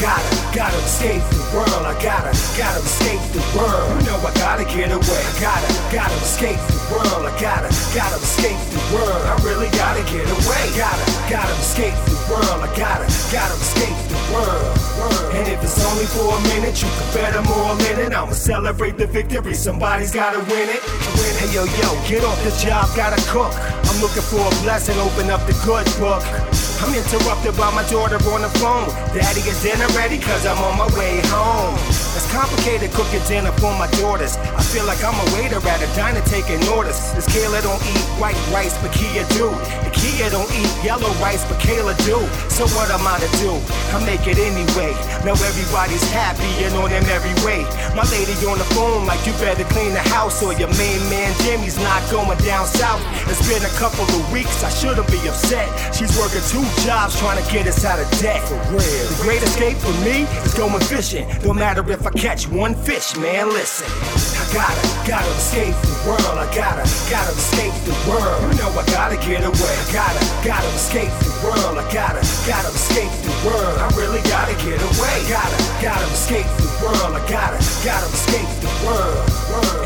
gotta, 0.00 0.28
gotta 0.54 0.78
escape 0.84 1.22
the 1.32 1.42
world. 1.54 1.84
I 1.84 1.94
gotta, 2.02 2.32
gotta 2.56 2.80
escape 2.80 3.20
the 3.32 3.42
world. 3.56 3.88
You 4.00 4.12
know 4.12 4.18
I 4.20 4.32
gotta 4.36 4.64
get 4.64 4.92
away. 4.92 5.22
I 5.24 5.34
gotta, 5.40 5.68
gotta 5.92 6.16
escape 6.20 6.60
the 6.68 6.80
world. 6.92 7.24
I 7.24 7.32
gotta, 7.40 7.70
gotta 7.94 8.18
escape 8.20 8.60
the 8.72 8.82
world. 8.94 9.22
I 9.24 9.34
really 9.44 9.70
gotta 9.72 10.02
get 10.12 10.26
away. 10.28 10.64
Gotta, 10.76 11.04
gotta 11.30 11.54
escape 11.60 11.96
the 12.06 12.16
world. 12.28 12.60
I 12.60 12.68
gotta, 12.76 13.06
gotta 13.32 13.56
escape 13.56 13.96
the 14.12 14.20
world. 14.32 14.86
And 15.36 15.48
if 15.48 15.62
it's 15.62 15.80
only 15.84 16.06
for 16.06 16.34
a 16.34 16.40
minute, 16.54 16.80
you 16.82 16.88
can 16.88 17.08
bet 17.14 17.36
I'm 17.36 17.46
all 17.46 17.76
in 17.76 18.00
it. 18.00 18.12
I'ma 18.12 18.32
celebrate 18.32 18.96
the 18.96 19.06
victory. 19.06 19.54
Somebody's 19.54 20.12
gotta 20.12 20.40
win 20.50 20.68
it. 20.68 20.82
Hey 21.40 21.52
yo 21.52 21.64
yo, 21.64 21.88
get 22.08 22.24
off 22.24 22.40
the 22.44 22.52
job, 22.60 22.88
gotta 22.96 23.20
cook. 23.28 23.52
I'm 23.88 24.00
looking 24.00 24.22
for 24.22 24.40
a 24.40 24.54
blessing, 24.62 24.98
open 24.98 25.30
up 25.30 25.44
the 25.46 25.56
good 25.64 25.86
book. 26.00 26.24
I'm 26.80 26.94
interrupted 26.94 27.56
by 27.56 27.70
my 27.74 27.82
daughter 27.88 28.16
on 28.30 28.42
the 28.42 28.48
phone. 28.60 28.88
Daddy, 29.14 29.40
is 29.40 29.62
dinner 29.62 29.88
ready? 29.96 30.18
Cause 30.18 30.46
I'm 30.46 30.58
on 30.58 30.78
my 30.78 30.86
way 30.98 31.20
home. 31.24 32.05
It's 32.16 32.24
complicated 32.32 32.96
cooking 32.96 33.20
dinner 33.28 33.52
for 33.60 33.76
my 33.76 33.84
daughters. 34.00 34.40
I 34.56 34.64
feel 34.64 34.88
like 34.88 35.04
I'm 35.04 35.12
a 35.12 35.26
waiter 35.36 35.60
at 35.68 35.84
a 35.84 35.88
diner 35.92 36.24
taking 36.24 36.56
orders. 36.72 36.96
This 37.12 37.28
Kayla 37.28 37.60
don't 37.60 37.76
eat 37.92 38.08
white 38.16 38.40
rice, 38.48 38.72
but 38.80 38.88
Kia 38.96 39.20
do. 39.36 39.52
And 39.84 39.92
Kia 39.92 40.32
don't 40.32 40.48
eat 40.56 40.72
yellow 40.80 41.12
rice, 41.20 41.44
but 41.44 41.60
Kayla 41.60 41.92
do. 42.08 42.16
So 42.48 42.64
what 42.72 42.88
am 42.88 43.04
I 43.04 43.20
to 43.20 43.28
do? 43.36 43.52
I 43.92 44.00
make 44.08 44.24
it 44.24 44.40
anyway. 44.40 44.96
Now 45.28 45.36
everybody's 45.36 46.08
happy 46.08 46.48
and 46.64 46.72
on 46.80 46.88
them 46.88 47.04
every 47.12 47.36
way. 47.44 47.68
My 47.92 48.08
lady 48.08 48.32
on 48.48 48.56
the 48.56 48.68
phone 48.72 49.04
like 49.04 49.20
you 49.28 49.36
better 49.36 49.68
clean 49.76 49.92
the 49.92 50.00
house 50.16 50.40
or 50.40 50.56
your 50.56 50.72
main 50.80 51.04
man 51.12 51.36
Jimmy's 51.44 51.76
not 51.76 52.00
going 52.08 52.32
down 52.40 52.64
south. 52.64 53.04
It's 53.28 53.44
been 53.44 53.60
a 53.60 53.74
couple 53.76 54.08
of 54.08 54.32
weeks, 54.32 54.64
I 54.64 54.72
shouldn't 54.72 55.04
be 55.12 55.20
upset. 55.28 55.68
She's 55.92 56.16
working 56.16 56.40
two 56.48 56.64
jobs 56.88 57.12
trying 57.20 57.44
to 57.44 57.46
get 57.52 57.68
us 57.68 57.84
out 57.84 58.00
of 58.00 58.08
debt. 58.24 58.40
For 58.48 58.56
real. 58.72 59.04
The 59.12 59.20
great 59.20 59.42
escape 59.44 59.76
for 59.76 59.92
me 60.00 60.24
is 60.48 60.54
going 60.56 60.80
fishing. 60.88 61.28
Don't 61.44 61.60
matter 61.60 61.84
if 61.92 62.05
I 62.06 62.10
catch 62.10 62.46
one 62.46 62.76
fish, 62.76 63.16
man, 63.16 63.48
listen. 63.48 63.90
I 63.90 64.46
gotta, 64.54 65.10
gotta 65.10 65.30
escape 65.34 65.74
the 65.82 66.06
world. 66.06 66.38
I 66.38 66.46
gotta, 66.54 66.86
gotta 67.10 67.34
escape 67.34 67.74
the 67.82 67.98
world. 68.06 68.46
You 68.46 68.62
know 68.62 68.70
I 68.78 68.86
gotta 68.86 69.16
get 69.16 69.42
away. 69.42 69.74
I 69.74 69.92
gotta, 69.92 70.22
gotta 70.46 70.68
escape 70.78 71.10
the 71.18 71.34
world. 71.42 71.78
I 71.78 71.82
gotta, 71.92 72.22
gotta 72.46 72.70
escape 72.70 73.10
the 73.26 73.34
world. 73.42 73.78
I 73.82 73.90
really 73.98 74.22
gotta 74.30 74.54
get 74.62 74.78
away. 74.78 75.16
Gotta, 75.26 75.58
gotta 75.82 76.06
escape 76.14 76.46
the 76.58 76.62
world. 76.62 76.75
I 76.88 77.20
gotta, 77.28 77.58
gotta 77.84 78.06
escape 78.06 78.48
the 78.62 78.70
world. 78.86 79.36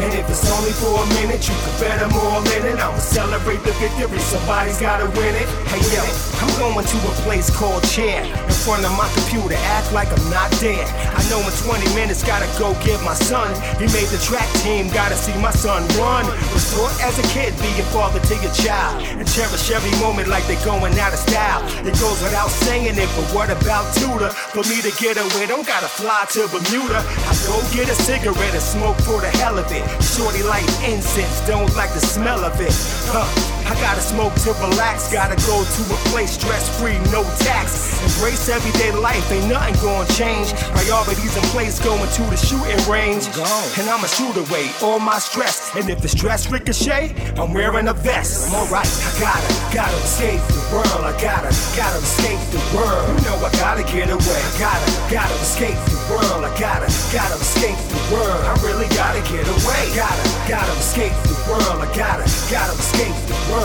And 0.01 0.12
if 0.16 0.28
it's 0.28 0.44
only 0.51 0.72
for 0.72 0.96
a 0.96 1.07
minute, 1.20 1.44
you 1.46 1.55
could 1.55 1.76
bet 1.80 2.01
I'm 2.03 2.12
all 2.12 2.40
in 2.57 2.64
it. 2.64 2.80
I'ma 2.80 2.98
celebrate 2.98 3.62
the 3.64 3.72
victory, 3.76 4.18
somebody's 4.18 4.80
gotta 4.80 5.07
win 5.16 5.36
it. 5.36 5.48
Hey 5.68 5.80
yo, 5.92 6.03
I'm 6.40 6.48
going 6.57 6.84
to 6.84 6.98
a 7.05 7.14
place 7.24 7.48
called 7.53 7.84
Chair 7.84 8.24
in 8.24 8.57
front 8.64 8.84
of 8.84 8.92
my 8.96 9.09
computer, 9.12 9.57
act 9.76 9.92
like 9.92 10.09
I'm 10.09 10.26
not 10.32 10.51
there. 10.61 10.84
I 10.88 11.20
know 11.28 11.40
in 11.44 11.53
20 11.53 11.94
minutes, 11.94 12.24
gotta 12.24 12.48
go 12.59 12.72
get 12.82 13.01
my 13.05 13.14
son. 13.14 13.48
He 13.76 13.86
made 13.92 14.09
the 14.09 14.20
track 14.24 14.48
team, 14.64 14.88
gotta 14.90 15.14
see 15.14 15.36
my 15.40 15.53
son 15.53 15.86
run. 16.01 16.24
Was 16.53 16.64
taught 16.72 16.96
as 17.05 17.20
a 17.20 17.26
kid, 17.32 17.53
be 17.61 17.70
a 17.80 17.86
father 17.92 18.20
to 18.20 18.34
your 18.40 18.53
child, 18.57 19.05
and 19.05 19.28
cherish 19.28 19.70
every 19.70 19.92
moment 20.01 20.28
like 20.28 20.44
they're 20.48 20.64
going 20.64 20.98
out 20.98 21.12
of 21.12 21.20
style. 21.20 21.61
It 21.84 21.96
goes 22.01 22.20
without 22.24 22.51
saying 22.66 22.96
it, 22.96 23.11
but 23.16 23.28
what 23.36 23.48
about 23.53 23.86
Tudor? 23.94 24.32
For 24.57 24.64
me 24.64 24.80
to 24.82 24.92
get 24.98 25.20
away, 25.20 25.46
don't 25.46 25.66
gotta 25.66 25.88
fly 25.88 26.26
to 26.34 26.48
Bermuda. 26.48 26.89
I 26.97 27.34
go 27.47 27.61
get 27.72 27.88
a 27.88 27.95
cigarette 27.95 28.55
and 28.55 28.62
smoke 28.62 28.99
for 28.99 29.20
the 29.20 29.28
hell 29.28 29.59
of 29.59 29.70
it. 29.70 29.84
Shorty 30.03 30.43
like 30.43 30.64
incense, 30.82 31.41
don't 31.47 31.74
like 31.76 31.93
the 31.93 32.01
smell 32.01 32.45
of 32.45 32.61
it. 32.61 32.72
Huh. 33.12 33.60
I 33.71 33.75
gotta 33.79 34.01
smoke 34.01 34.35
to 34.43 34.51
relax, 34.59 35.12
gotta 35.12 35.39
go 35.47 35.62
to 35.62 35.83
a 35.95 35.99
place 36.11 36.33
stress 36.33 36.66
free, 36.81 36.99
no 37.14 37.23
tax. 37.39 37.95
Embrace 38.03 38.49
everyday 38.49 38.91
life, 38.91 39.31
ain't 39.31 39.47
nothing 39.47 39.79
gonna 39.79 40.09
change. 40.18 40.53
Priorities 40.75 41.37
in 41.37 41.43
place, 41.55 41.79
going 41.79 42.11
to 42.18 42.23
the 42.27 42.37
shooting 42.37 42.83
range. 42.91 43.31
And 43.79 43.87
I'ma 43.89 44.11
shoot 44.11 44.35
away 44.37 44.75
all 44.83 44.99
my 44.99 45.18
stress. 45.21 45.71
And 45.77 45.89
if 45.89 46.03
the 46.03 46.09
stress 46.09 46.51
ricochet, 46.51 47.14
I'm 47.39 47.55
wearing 47.55 47.87
a 47.87 47.95
vest. 47.95 48.51
I'm 48.51 48.66
alright, 48.66 48.91
I 48.91 49.11
gotta, 49.23 49.49
gotta 49.71 49.99
escape 50.03 50.43
the 50.51 50.62
world. 50.75 51.07
I 51.07 51.14
gotta, 51.23 51.55
gotta 51.79 51.99
escape 52.03 52.43
the 52.51 52.59
world. 52.75 53.07
You 53.07 53.23
know 53.31 53.39
I 53.39 53.51
gotta 53.55 53.85
get 53.87 54.11
away. 54.11 54.41
I 54.51 54.53
gotta, 54.59 55.14
gotta 55.14 55.37
escape 55.47 55.79
the 55.87 56.01
world. 56.11 56.43
I 56.43 56.51
gotta, 56.59 56.91
gotta 57.14 57.39
escape 57.39 57.79
the 57.95 58.03
world. 58.11 58.43
I 58.51 58.55
really 58.66 58.91
gotta 58.99 59.23
get 59.31 59.47
away. 59.47 59.87
I 59.95 59.97
Gotta, 60.01 60.25
gotta 60.49 60.73
escape 60.81 61.12
the 61.29 61.37
world. 61.47 61.79
I 61.83 61.87
gotta, 61.95 62.25
gotta 62.51 62.73
escape 62.75 63.14
the 63.29 63.39
world. 63.53 63.60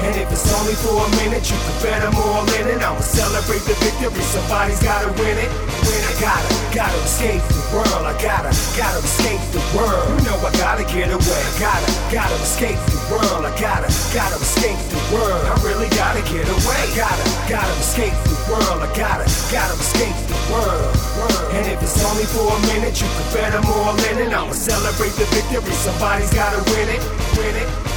And 0.00 0.16
if 0.16 0.32
it's 0.32 0.48
only 0.58 0.74
for 0.80 0.96
a 0.96 1.08
minute, 1.22 1.44
you 1.46 1.54
can 1.54 1.76
bet 1.84 2.02
I'm 2.02 2.16
all 2.16 2.42
in 2.58 2.66
it. 2.66 2.80
I'ma 2.82 2.98
celebrate 2.98 3.62
the 3.68 3.76
victory. 3.78 4.24
Somebody's 4.26 4.82
gotta 4.82 5.12
win 5.20 5.36
it. 5.38 5.50
Win 5.86 6.02
it. 6.02 6.16
Gotta, 6.18 6.50
gotta 6.74 6.98
escape 7.04 7.44
the 7.46 7.62
world. 7.70 8.02
I 8.08 8.16
gotta, 8.18 8.50
gotta 8.74 8.98
escape 8.98 9.38
the 9.52 9.62
world. 9.76 10.08
You 10.18 10.24
know 10.26 10.38
I 10.40 10.50
gotta 10.58 10.84
get 10.88 11.12
away. 11.12 11.42
I 11.46 11.52
Gotta, 11.60 11.86
gotta 12.10 12.36
escape 12.42 12.80
the 12.90 13.00
world. 13.12 13.44
I 13.44 13.52
gotta, 13.60 13.86
gotta 14.10 14.38
escape 14.40 14.80
the 14.90 15.00
world. 15.12 15.44
I 15.46 15.54
really 15.62 15.90
gotta 15.94 16.24
get 16.26 16.48
away. 16.48 16.82
Gotta, 16.96 17.24
gotta 17.46 17.74
escape 17.78 18.16
the 18.24 18.36
world. 18.50 18.80
I 18.82 18.88
gotta, 18.96 19.28
gotta 19.52 19.76
escape 19.78 20.16
the 20.26 20.38
world. 20.48 20.90
And 21.54 21.66
if 21.68 21.78
it's 21.82 22.00
only 22.08 22.24
for 22.24 22.48
a 22.50 22.58
minute, 22.72 22.96
you 22.98 23.06
can 23.06 23.26
bet 23.30 23.52
I'm 23.54 23.68
all 23.68 23.94
in 24.10 24.26
it. 24.26 24.32
I'ma 24.32 24.56
celebrate 24.56 25.14
the 25.14 25.28
victory. 25.30 25.76
Somebody's 25.76 26.32
gotta 26.32 26.58
win 26.72 26.88
it. 26.88 27.02
Win 27.36 27.54
it. 27.54 27.89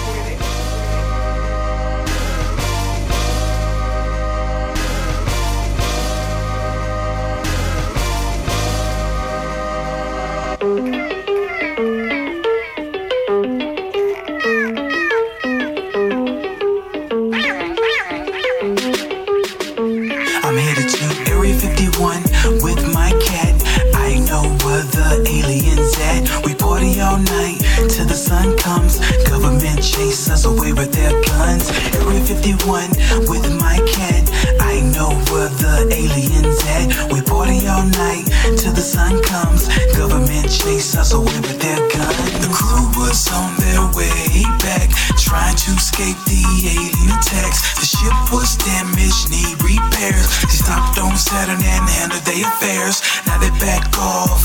All 37.84 37.90
night 37.90 38.26
till 38.58 38.72
the 38.72 38.82
sun 38.82 39.22
comes. 39.24 39.68
Government 39.96 40.48
chase 40.50 40.96
us 40.96 41.14
away 41.14 41.36
with 41.44 41.60
their 41.60 41.80
guns. 41.92 42.32
The 42.40 42.52
crew 42.52 42.88
was 42.96 43.28
on 43.32 43.52
their 43.60 43.84
way 43.92 44.44
back, 44.64 44.90
trying 45.20 45.56
to 45.56 45.72
escape 45.76 46.18
the 46.26 46.44
alien 46.64 47.10
attacks. 47.12 47.60
The 47.80 47.88
ship 47.88 48.16
was 48.32 48.56
damaged, 48.64 49.32
need 49.32 49.60
repairs. 49.60 50.28
They 50.48 50.56
stopped 50.64 51.00
on 51.00 51.16
Saturn 51.18 51.60
and 51.60 51.84
handled 51.90 52.24
their 52.24 52.48
affairs. 52.48 53.04
Now 53.28 53.38
they 53.40 53.52
back 53.60 53.84
off, 54.00 54.44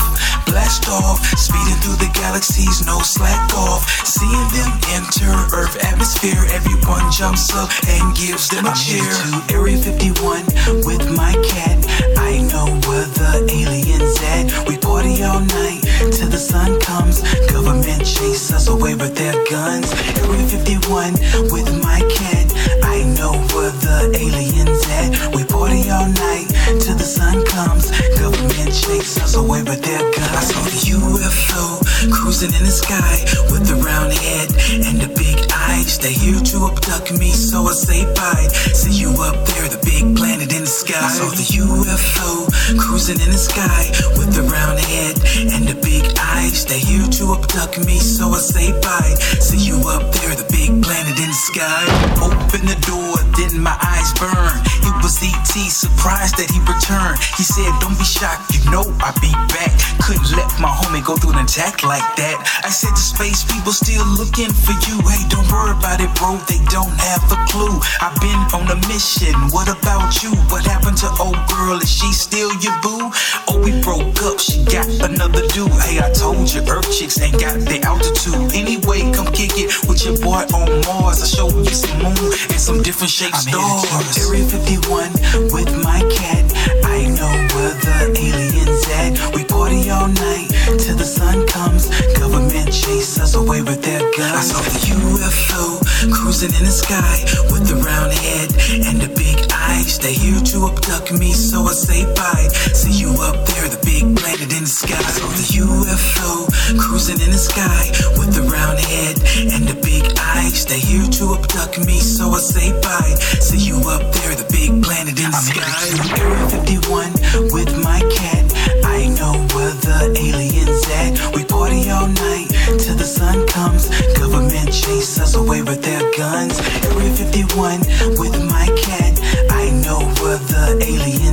blast 0.49 0.89
off, 0.89 1.23
speeding 1.37 1.79
through 1.81 1.97
the 2.01 2.11
galaxies, 2.13 2.85
no 2.85 2.99
slack 2.99 3.53
off. 3.55 3.87
Seeing 4.05 4.47
them 4.57 4.71
enter 4.97 5.31
Earth 5.55 5.77
atmosphere, 5.83 6.43
everyone 6.51 7.05
jumps 7.11 7.53
up 7.53 7.69
and 7.87 8.15
gives 8.17 8.49
them 8.49 8.65
a 8.65 8.73
cheer. 8.73 9.05
to 9.05 9.53
Area 9.53 9.77
51 9.77 10.45
with 10.85 11.05
my 11.15 11.33
cat. 11.45 11.79
I 12.17 12.41
know 12.51 12.67
where 12.87 13.07
the 13.17 13.47
aliens 13.49 14.17
at. 14.35 14.67
We 14.67 14.77
party 14.77 15.23
all 15.23 15.39
night 15.39 15.88
till 16.07 16.29
the 16.29 16.39
sun 16.39 16.79
comes. 16.79 17.19
Government 17.51 18.05
chase 18.05 18.53
us 18.53 18.67
away 18.67 18.95
with 18.95 19.15
their 19.15 19.35
guns. 19.51 19.91
Area 20.23 20.47
51 20.47 21.13
with 21.51 21.67
my 21.83 21.99
cat. 22.07 22.47
I 22.83 23.03
know 23.19 23.35
where 23.51 23.75
the 23.83 24.15
aliens 24.15 24.79
at. 25.03 25.35
We 25.35 25.43
party 25.43 25.91
all 25.91 26.07
night 26.07 26.47
till 26.79 26.95
the 26.95 27.03
sun 27.03 27.43
comes. 27.45 27.91
Government 28.15 28.71
chase 28.71 29.19
us 29.19 29.35
away 29.35 29.61
with 29.63 29.83
their 29.83 29.99
guns. 30.15 30.35
I 30.39 30.43
saw 30.47 30.61
the 30.63 30.79
UFO 30.95 31.83
cruising 32.15 32.53
in 32.55 32.63
the 32.63 32.71
sky 32.71 33.19
with 33.51 33.67
the 33.67 33.75
round 33.83 34.13
head 34.13 34.47
and 34.87 35.03
the 35.03 35.11
big 35.19 35.35
eyes. 35.51 35.99
They 35.99 36.13
here 36.13 36.39
to 36.39 36.71
abduct 36.71 37.11
me, 37.19 37.31
so 37.31 37.67
I 37.67 37.73
say 37.73 38.07
bye. 38.15 38.47
See 38.71 38.95
you 38.95 39.11
up 39.19 39.35
there, 39.51 39.67
the 39.67 39.81
big 39.83 40.15
planet 40.15 40.55
in 40.55 40.63
the 40.63 40.71
sky. 40.71 40.95
I 40.95 41.11
saw 41.11 41.27
the 41.27 41.47
UFO 41.59 42.47
cruising 42.79 43.19
in 43.19 43.31
the 43.31 43.41
sky 43.51 43.91
with 44.15 44.31
the 44.31 44.43
round 44.47 44.79
head 44.79 45.19
and 45.51 45.67
the 45.67 45.75
big 45.75 45.88
eyes. 46.19 46.65
They 46.65 46.79
here 46.79 47.07
to 47.19 47.33
abduct 47.33 47.81
me, 47.85 47.97
so 47.97 48.29
I 48.29 48.39
say 48.39 48.71
bye. 48.81 49.15
See 49.41 49.57
you 49.57 49.77
up 49.89 50.05
there, 50.13 50.35
the 50.37 50.45
big 50.53 50.81
planet 50.83 51.17
in 51.17 51.29
the 51.29 51.41
sky. 51.49 51.83
Open 52.21 52.65
the 52.69 52.77
door, 52.85 53.17
then 53.37 53.61
my 53.61 53.75
eyes 53.81 54.13
burn. 54.19 54.53
It 54.85 54.95
was 55.01 55.17
ET, 55.21 55.53
surprised 55.69 56.37
that 56.37 56.49
he 56.53 56.59
returned. 56.61 57.17
He 57.37 57.43
said, 57.43 57.69
Don't 57.81 57.97
be 57.97 58.05
shocked, 58.05 58.53
you 58.53 58.61
know 58.69 58.85
I'll 59.01 59.17
be 59.21 59.33
back. 59.49 59.73
Couldn't 60.05 60.29
let 60.37 60.49
my 60.61 60.69
homie 60.69 61.01
go 61.01 61.17
through 61.17 61.33
an 61.37 61.45
attack 61.45 61.81
like 61.83 62.05
that. 62.21 62.37
I 62.63 62.69
said 62.69 62.93
to 62.93 63.01
space 63.01 63.41
people 63.43 63.73
still 63.73 64.05
looking 64.17 64.53
for 64.53 64.75
you. 64.85 65.01
Hey, 65.09 65.25
don't 65.29 65.47
worry 65.49 65.73
about 65.73 66.01
it, 66.01 66.11
bro. 66.17 66.37
They 66.45 66.61
don't 66.69 66.93
have 67.01 67.23
a 67.33 67.39
clue. 67.49 67.77
I've 68.01 68.15
been 68.21 68.41
on 68.53 68.69
a 68.69 68.77
mission. 68.87 69.33
What 69.49 69.69
about 69.69 70.21
you? 70.21 70.33
What 70.53 70.65
happened 70.65 70.97
to 71.01 71.09
old 71.17 71.39
girl? 71.49 71.81
Is 71.81 71.89
she 71.89 72.11
still 72.13 72.51
your 72.61 72.75
boo? 72.81 73.09
Oh, 73.49 73.57
we 73.63 73.73
broke 73.81 74.21
up. 74.25 74.37
She 74.39 74.61
got 74.65 74.87
another 75.01 75.45
dude. 75.49 75.78
Hey, 75.81 75.99
I 75.99 76.11
told 76.11 76.51
you, 76.53 76.61
Earth 76.69 76.89
chicks 76.91 77.19
ain't 77.21 77.39
got 77.39 77.59
the 77.65 77.81
altitude. 77.83 78.53
Anyway, 78.53 79.11
come 79.13 79.27
kick 79.33 79.51
it 79.55 79.71
with 79.87 80.05
your 80.05 80.17
boy 80.19 80.43
on 80.53 80.69
Mars. 80.85 81.21
I'll 81.21 81.27
show 81.27 81.49
you 81.49 81.73
some 81.73 81.97
moon 82.03 82.31
and 82.51 82.59
some 82.59 82.81
different 82.83 83.11
shaped 83.11 83.37
stars. 83.37 84.17
Area 84.17 84.45
51 84.45 85.11
with 85.53 85.71
my 85.83 86.01
cat. 86.11 86.45
I 86.85 87.07
know 87.15 87.33
where 87.55 87.75
the 87.79 87.97
aliens 88.17 88.83
at. 89.01 89.35
We 89.35 89.43
party 89.43 89.89
all 89.89 90.07
night 90.07 90.49
till 90.77 90.95
the 90.95 91.07
sun 91.07 91.47
comes. 91.47 91.89
Government 92.17 92.71
chase 92.71 93.19
us 93.19 93.35
away 93.35 93.61
with 93.61 93.81
their 93.81 94.01
guns. 94.17 94.35
I 94.35 94.41
saw 94.41 94.61
the 94.61 94.75
UFO 94.93 95.79
cruising 96.13 96.53
in 96.53 96.63
the 96.65 96.71
sky 96.71 97.23
with 97.51 97.67
the 97.67 97.75
round 97.81 98.13
head 98.13 98.49
and 98.85 99.01
the 99.01 99.09
big 99.15 99.39
eyes. 99.53 99.97
They 99.99 100.13
here 100.13 100.39
to 100.53 100.67
abduct 100.69 101.11
me, 101.13 101.31
so 101.33 101.63
I 101.63 101.73
say 101.73 102.05
bye. 102.15 102.47
See 102.73 102.93
you 102.93 103.09
up 103.21 103.35
there, 103.47 103.67
the 103.67 103.79
big 103.99 104.15
planet 104.15 104.51
in 104.55 104.63
the 104.63 104.73
sky. 104.81 105.01
Saw 105.11 105.27
the 105.27 105.47
UFO 105.59 106.31
cruising 106.79 107.19
in 107.19 107.31
the 107.31 107.41
sky 107.51 107.91
with 108.17 108.31
the 108.33 108.43
round 108.47 108.79
head 108.79 109.19
and 109.51 109.67
the 109.67 109.75
big 109.83 110.03
eyes. 110.19 110.65
They 110.65 110.79
here 110.79 111.07
to 111.19 111.35
abduct 111.35 111.79
me, 111.85 111.99
so 111.99 112.31
I 112.31 112.39
say 112.39 112.71
bye. 112.81 113.15
See 113.43 113.59
you 113.59 113.77
up 113.91 114.03
there, 114.15 114.35
the 114.35 114.47
big 114.51 114.71
planet 114.83 115.19
in 115.19 115.31
the 115.31 115.41
sky. 115.51 115.83
Area 116.15 116.47
51 116.47 117.51
with 117.51 117.71
my 117.83 117.99
cat. 118.11 118.45
I 118.85 119.11
know 119.19 119.35
where 119.53 119.75
the 119.83 120.15
aliens 120.15 120.83
at. 121.03 121.35
We 121.35 121.43
party 121.43 121.89
all 121.89 122.07
night 122.07 122.47
till 122.79 122.95
the 122.95 123.07
sun 123.07 123.47
comes. 123.47 123.89
Government 124.15 124.71
chase 124.71 125.19
us 125.19 125.35
away 125.35 125.61
with 125.61 125.83
their 125.83 126.03
guns. 126.15 126.55
Area 126.87 127.11
51 127.11 127.79
with 128.21 128.35
my 128.47 128.67
cat. 128.79 129.19
I 129.51 129.71
know 129.83 129.99
where 130.21 130.39
the 130.39 130.79
aliens 130.87 131.28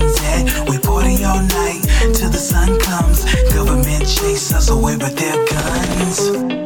chase 4.26 4.52
us 4.54 4.70
away 4.70 4.96
with 4.96 5.14
their 5.16 5.44
guns. 5.46 6.65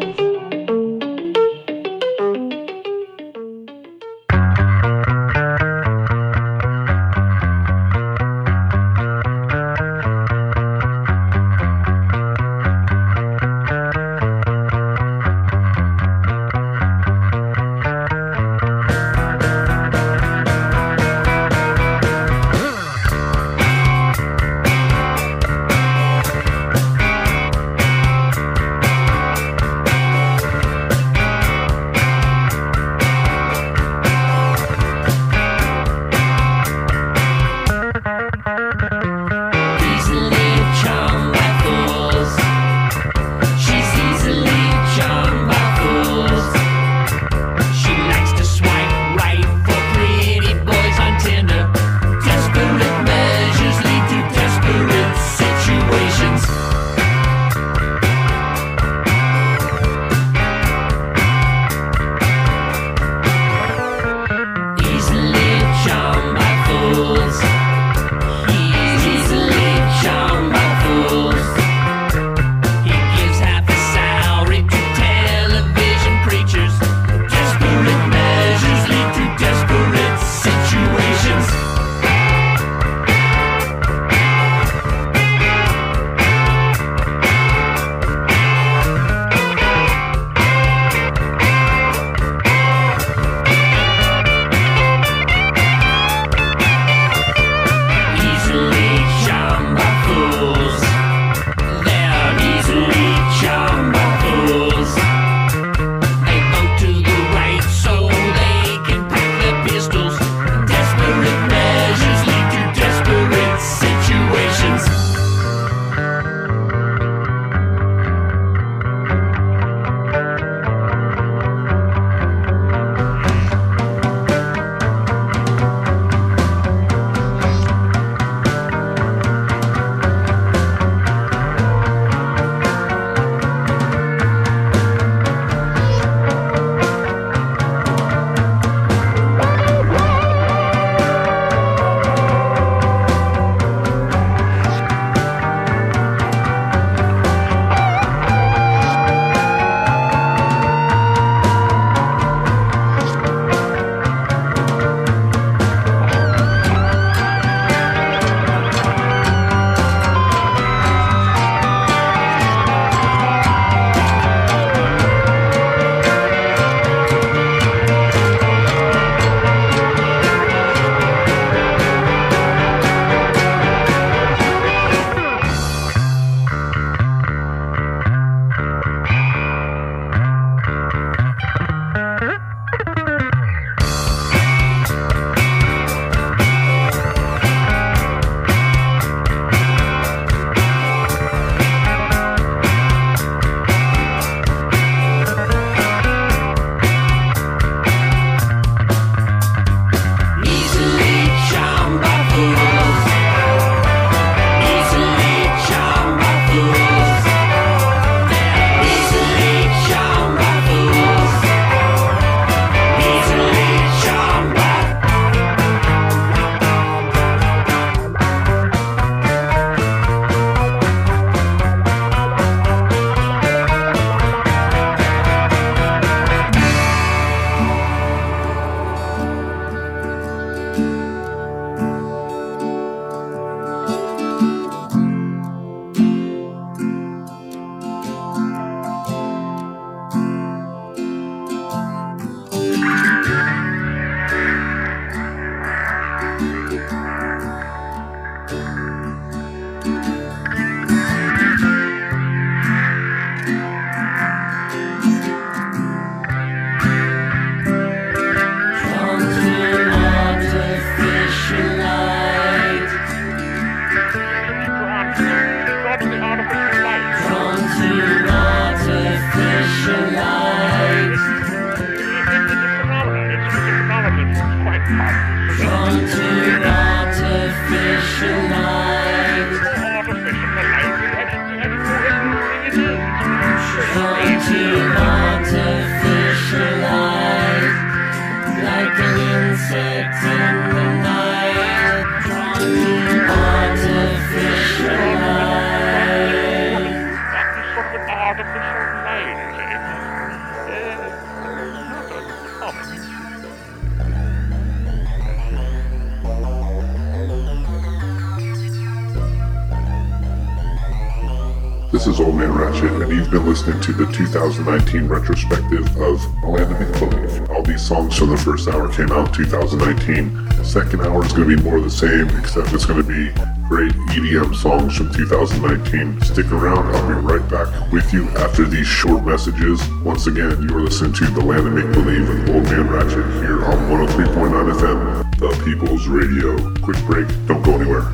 This 312.01 312.15
is 312.15 312.21
Old 312.21 312.35
Man 312.35 312.55
Ratchet, 312.55 312.91
and 312.93 313.13
you've 313.13 313.31
been 313.31 313.45
listening 313.45 313.79
to 313.83 313.93
the 313.93 314.11
2019 314.11 315.07
retrospective 315.07 315.85
of 316.01 316.25
Make 316.49 316.93
Believe. 316.99 317.51
All 317.51 317.63
these 317.63 317.83
songs 317.83 318.17
from 318.17 318.31
the 318.31 318.39
first 318.39 318.69
hour 318.69 318.91
came 318.91 319.13
out 319.13 319.29
in 319.29 319.45
2019. 319.45 320.47
The 320.57 320.65
second 320.65 321.03
hour 321.03 321.23
is 321.27 321.35
going 321.35 321.51
to 321.51 321.57
be 321.59 321.63
more 321.63 321.77
of 321.77 321.85
the 321.85 321.91
same, 321.91 322.27
except 322.39 322.73
it's 322.73 322.87
going 322.87 323.03
to 323.03 323.07
be 323.07 323.29
great 323.69 323.93
EDM 324.17 324.57
songs 324.57 324.97
from 324.97 325.13
2019. 325.13 326.23
Stick 326.23 326.51
around, 326.51 326.89
I'll 326.97 327.07
be 327.07 327.21
right 327.21 327.47
back 327.51 327.93
with 327.93 328.15
you 328.15 328.31
after 328.31 328.65
these 328.65 328.87
short 328.87 329.23
messages. 329.27 329.87
Once 330.03 330.27
again, 330.27 330.57
you 330.63 330.75
are 330.75 330.81
listening 330.81 331.13
to 331.13 331.27
The 331.27 331.45
Land 331.45 331.67
of 331.67 331.75
Make 331.75 331.93
Believe 331.93 332.27
with 332.27 332.49
Old 332.49 332.65
Man 332.65 332.89
Ratchet 332.89 333.27
here 333.45 333.63
on 333.67 333.77
103.9 334.09 334.73
FM, 334.73 335.37
The 335.37 335.65
People's 335.67 336.09
Radio. 336.09 336.57
Quick 336.81 336.97
break, 337.05 337.29
don't 337.47 337.63
go 337.63 337.75
anywhere. 337.75 338.11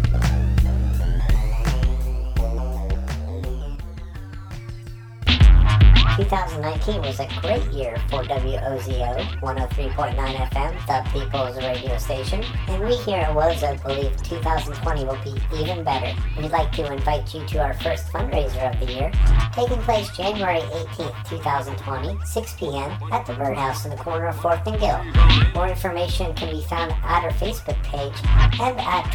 2019 6.87 7.03
was 7.03 7.19
a 7.19 7.41
great 7.41 7.73
year 7.73 7.97
for 8.09 8.23
WOZO 8.23 9.41
103.9 9.41 10.15
FM, 10.15 10.87
the 10.87 11.11
People's 11.11 11.57
Radio 11.57 11.99
Station. 11.99 12.45
And 12.69 12.85
we 12.85 12.95
here 12.99 13.19
at 13.19 13.35
WOZO 13.35 13.83
believe 13.83 14.17
2020 14.23 15.05
will 15.05 15.19
be 15.25 15.35
even 15.57 15.83
better. 15.83 16.15
We'd 16.39 16.53
like 16.53 16.71
to 16.73 16.93
invite 16.93 17.35
you 17.35 17.45
to 17.45 17.59
our 17.59 17.75
first 17.75 18.07
fundraiser 18.13 18.73
of 18.73 18.79
the 18.87 18.93
year, 18.93 19.11
taking 19.53 19.83
place 19.83 20.17
January 20.17 20.61
18th, 20.61 21.29
2020, 21.29 22.25
6 22.25 22.55
p.m. 22.55 22.93
at 23.11 23.27
the 23.27 23.35
Birdhouse 23.35 23.85
in 23.85 23.91
the 23.91 23.97
corner 23.97 24.27
of 24.27 24.37
4th 24.37 24.67
and 24.67 24.79
Gill. 24.79 25.55
More 25.55 25.69
information 25.69 26.35
can 26.35 26.55
be 26.55 26.63
found 26.63 26.93
at 26.93 27.25
our 27.25 27.33
Facebook 27.33 27.83
page 27.83 28.15
and 28.61 28.79
at, 28.79 29.07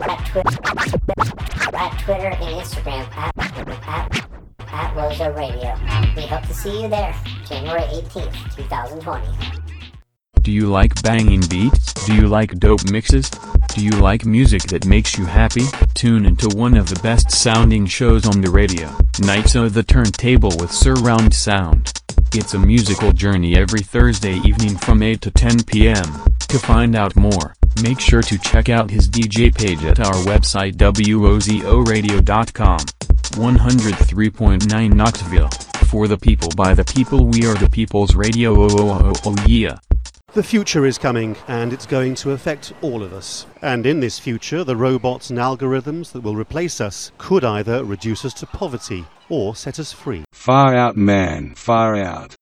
at, 0.00 0.26
Twitter, 0.26 1.76
at 1.76 1.98
Twitter 2.00 2.26
and 2.26 2.60
Instagram 2.60 3.06
at, 3.16 3.36
at 3.38 4.19
at 4.72 4.94
Wozo 4.94 5.34
Radio. 5.36 5.74
We 6.16 6.26
hope 6.26 6.46
to 6.46 6.54
see 6.54 6.82
you 6.82 6.88
there, 6.88 7.14
January 7.46 7.82
18th, 7.82 8.56
2020. 8.56 9.26
Do 10.42 10.52
you 10.52 10.68
like 10.68 11.02
banging 11.02 11.42
beats? 11.48 11.92
Do 12.06 12.14
you 12.14 12.26
like 12.26 12.58
dope 12.58 12.90
mixes? 12.90 13.30
Do 13.74 13.84
you 13.84 13.92
like 13.92 14.24
music 14.24 14.62
that 14.64 14.86
makes 14.86 15.18
you 15.18 15.26
happy? 15.26 15.64
Tune 15.94 16.24
into 16.24 16.48
one 16.48 16.76
of 16.76 16.88
the 16.88 16.98
best 17.02 17.30
sounding 17.30 17.86
shows 17.86 18.26
on 18.26 18.40
the 18.40 18.50
radio, 18.50 18.90
Nights 19.20 19.54
of 19.54 19.74
the 19.74 19.82
Turntable 19.82 20.52
with 20.58 20.72
Surround 20.72 21.34
Sound. 21.34 21.92
It's 22.32 22.54
a 22.54 22.58
musical 22.58 23.12
journey 23.12 23.56
every 23.56 23.80
Thursday 23.80 24.36
evening 24.38 24.76
from 24.76 25.02
8 25.02 25.20
to 25.20 25.30
10 25.30 25.64
p.m. 25.64 26.04
To 26.48 26.58
find 26.58 26.96
out 26.96 27.14
more, 27.16 27.54
make 27.82 28.00
sure 28.00 28.22
to 28.22 28.38
check 28.38 28.68
out 28.68 28.90
his 28.90 29.08
DJ 29.08 29.54
page 29.54 29.84
at 29.84 30.00
our 30.00 30.14
website 30.24 30.76
wozoradio.com. 30.76 32.78
103.9 33.32 34.92
Knoxville. 34.92 35.48
For 35.88 36.08
the 36.08 36.18
people 36.18 36.48
by 36.56 36.74
the 36.74 36.84
people 36.84 37.26
we 37.26 37.46
are 37.46 37.54
the 37.54 37.68
people's 37.70 38.14
radio 38.14 38.54
oh, 38.54 38.68
oh 38.70 38.90
oh 38.90 39.12
oh 39.14 39.20
oh 39.26 39.44
yeah. 39.46 39.78
The 40.32 40.42
future 40.44 40.86
is 40.86 40.96
coming, 40.96 41.36
and 41.48 41.72
it's 41.72 41.86
going 41.86 42.14
to 42.16 42.30
affect 42.30 42.72
all 42.82 43.02
of 43.02 43.12
us. 43.12 43.46
And 43.62 43.84
in 43.84 43.98
this 43.98 44.20
future, 44.20 44.62
the 44.62 44.76
robots 44.76 45.30
and 45.30 45.40
algorithms 45.40 46.12
that 46.12 46.20
will 46.20 46.36
replace 46.36 46.80
us 46.80 47.10
could 47.18 47.44
either 47.44 47.82
reduce 47.82 48.24
us 48.24 48.34
to 48.34 48.46
poverty 48.46 49.04
or 49.28 49.56
set 49.56 49.80
us 49.80 49.90
free. 49.90 50.22
Far 50.32 50.76
out, 50.76 50.96
man, 50.96 51.54
far 51.56 51.96
out. 51.96 52.36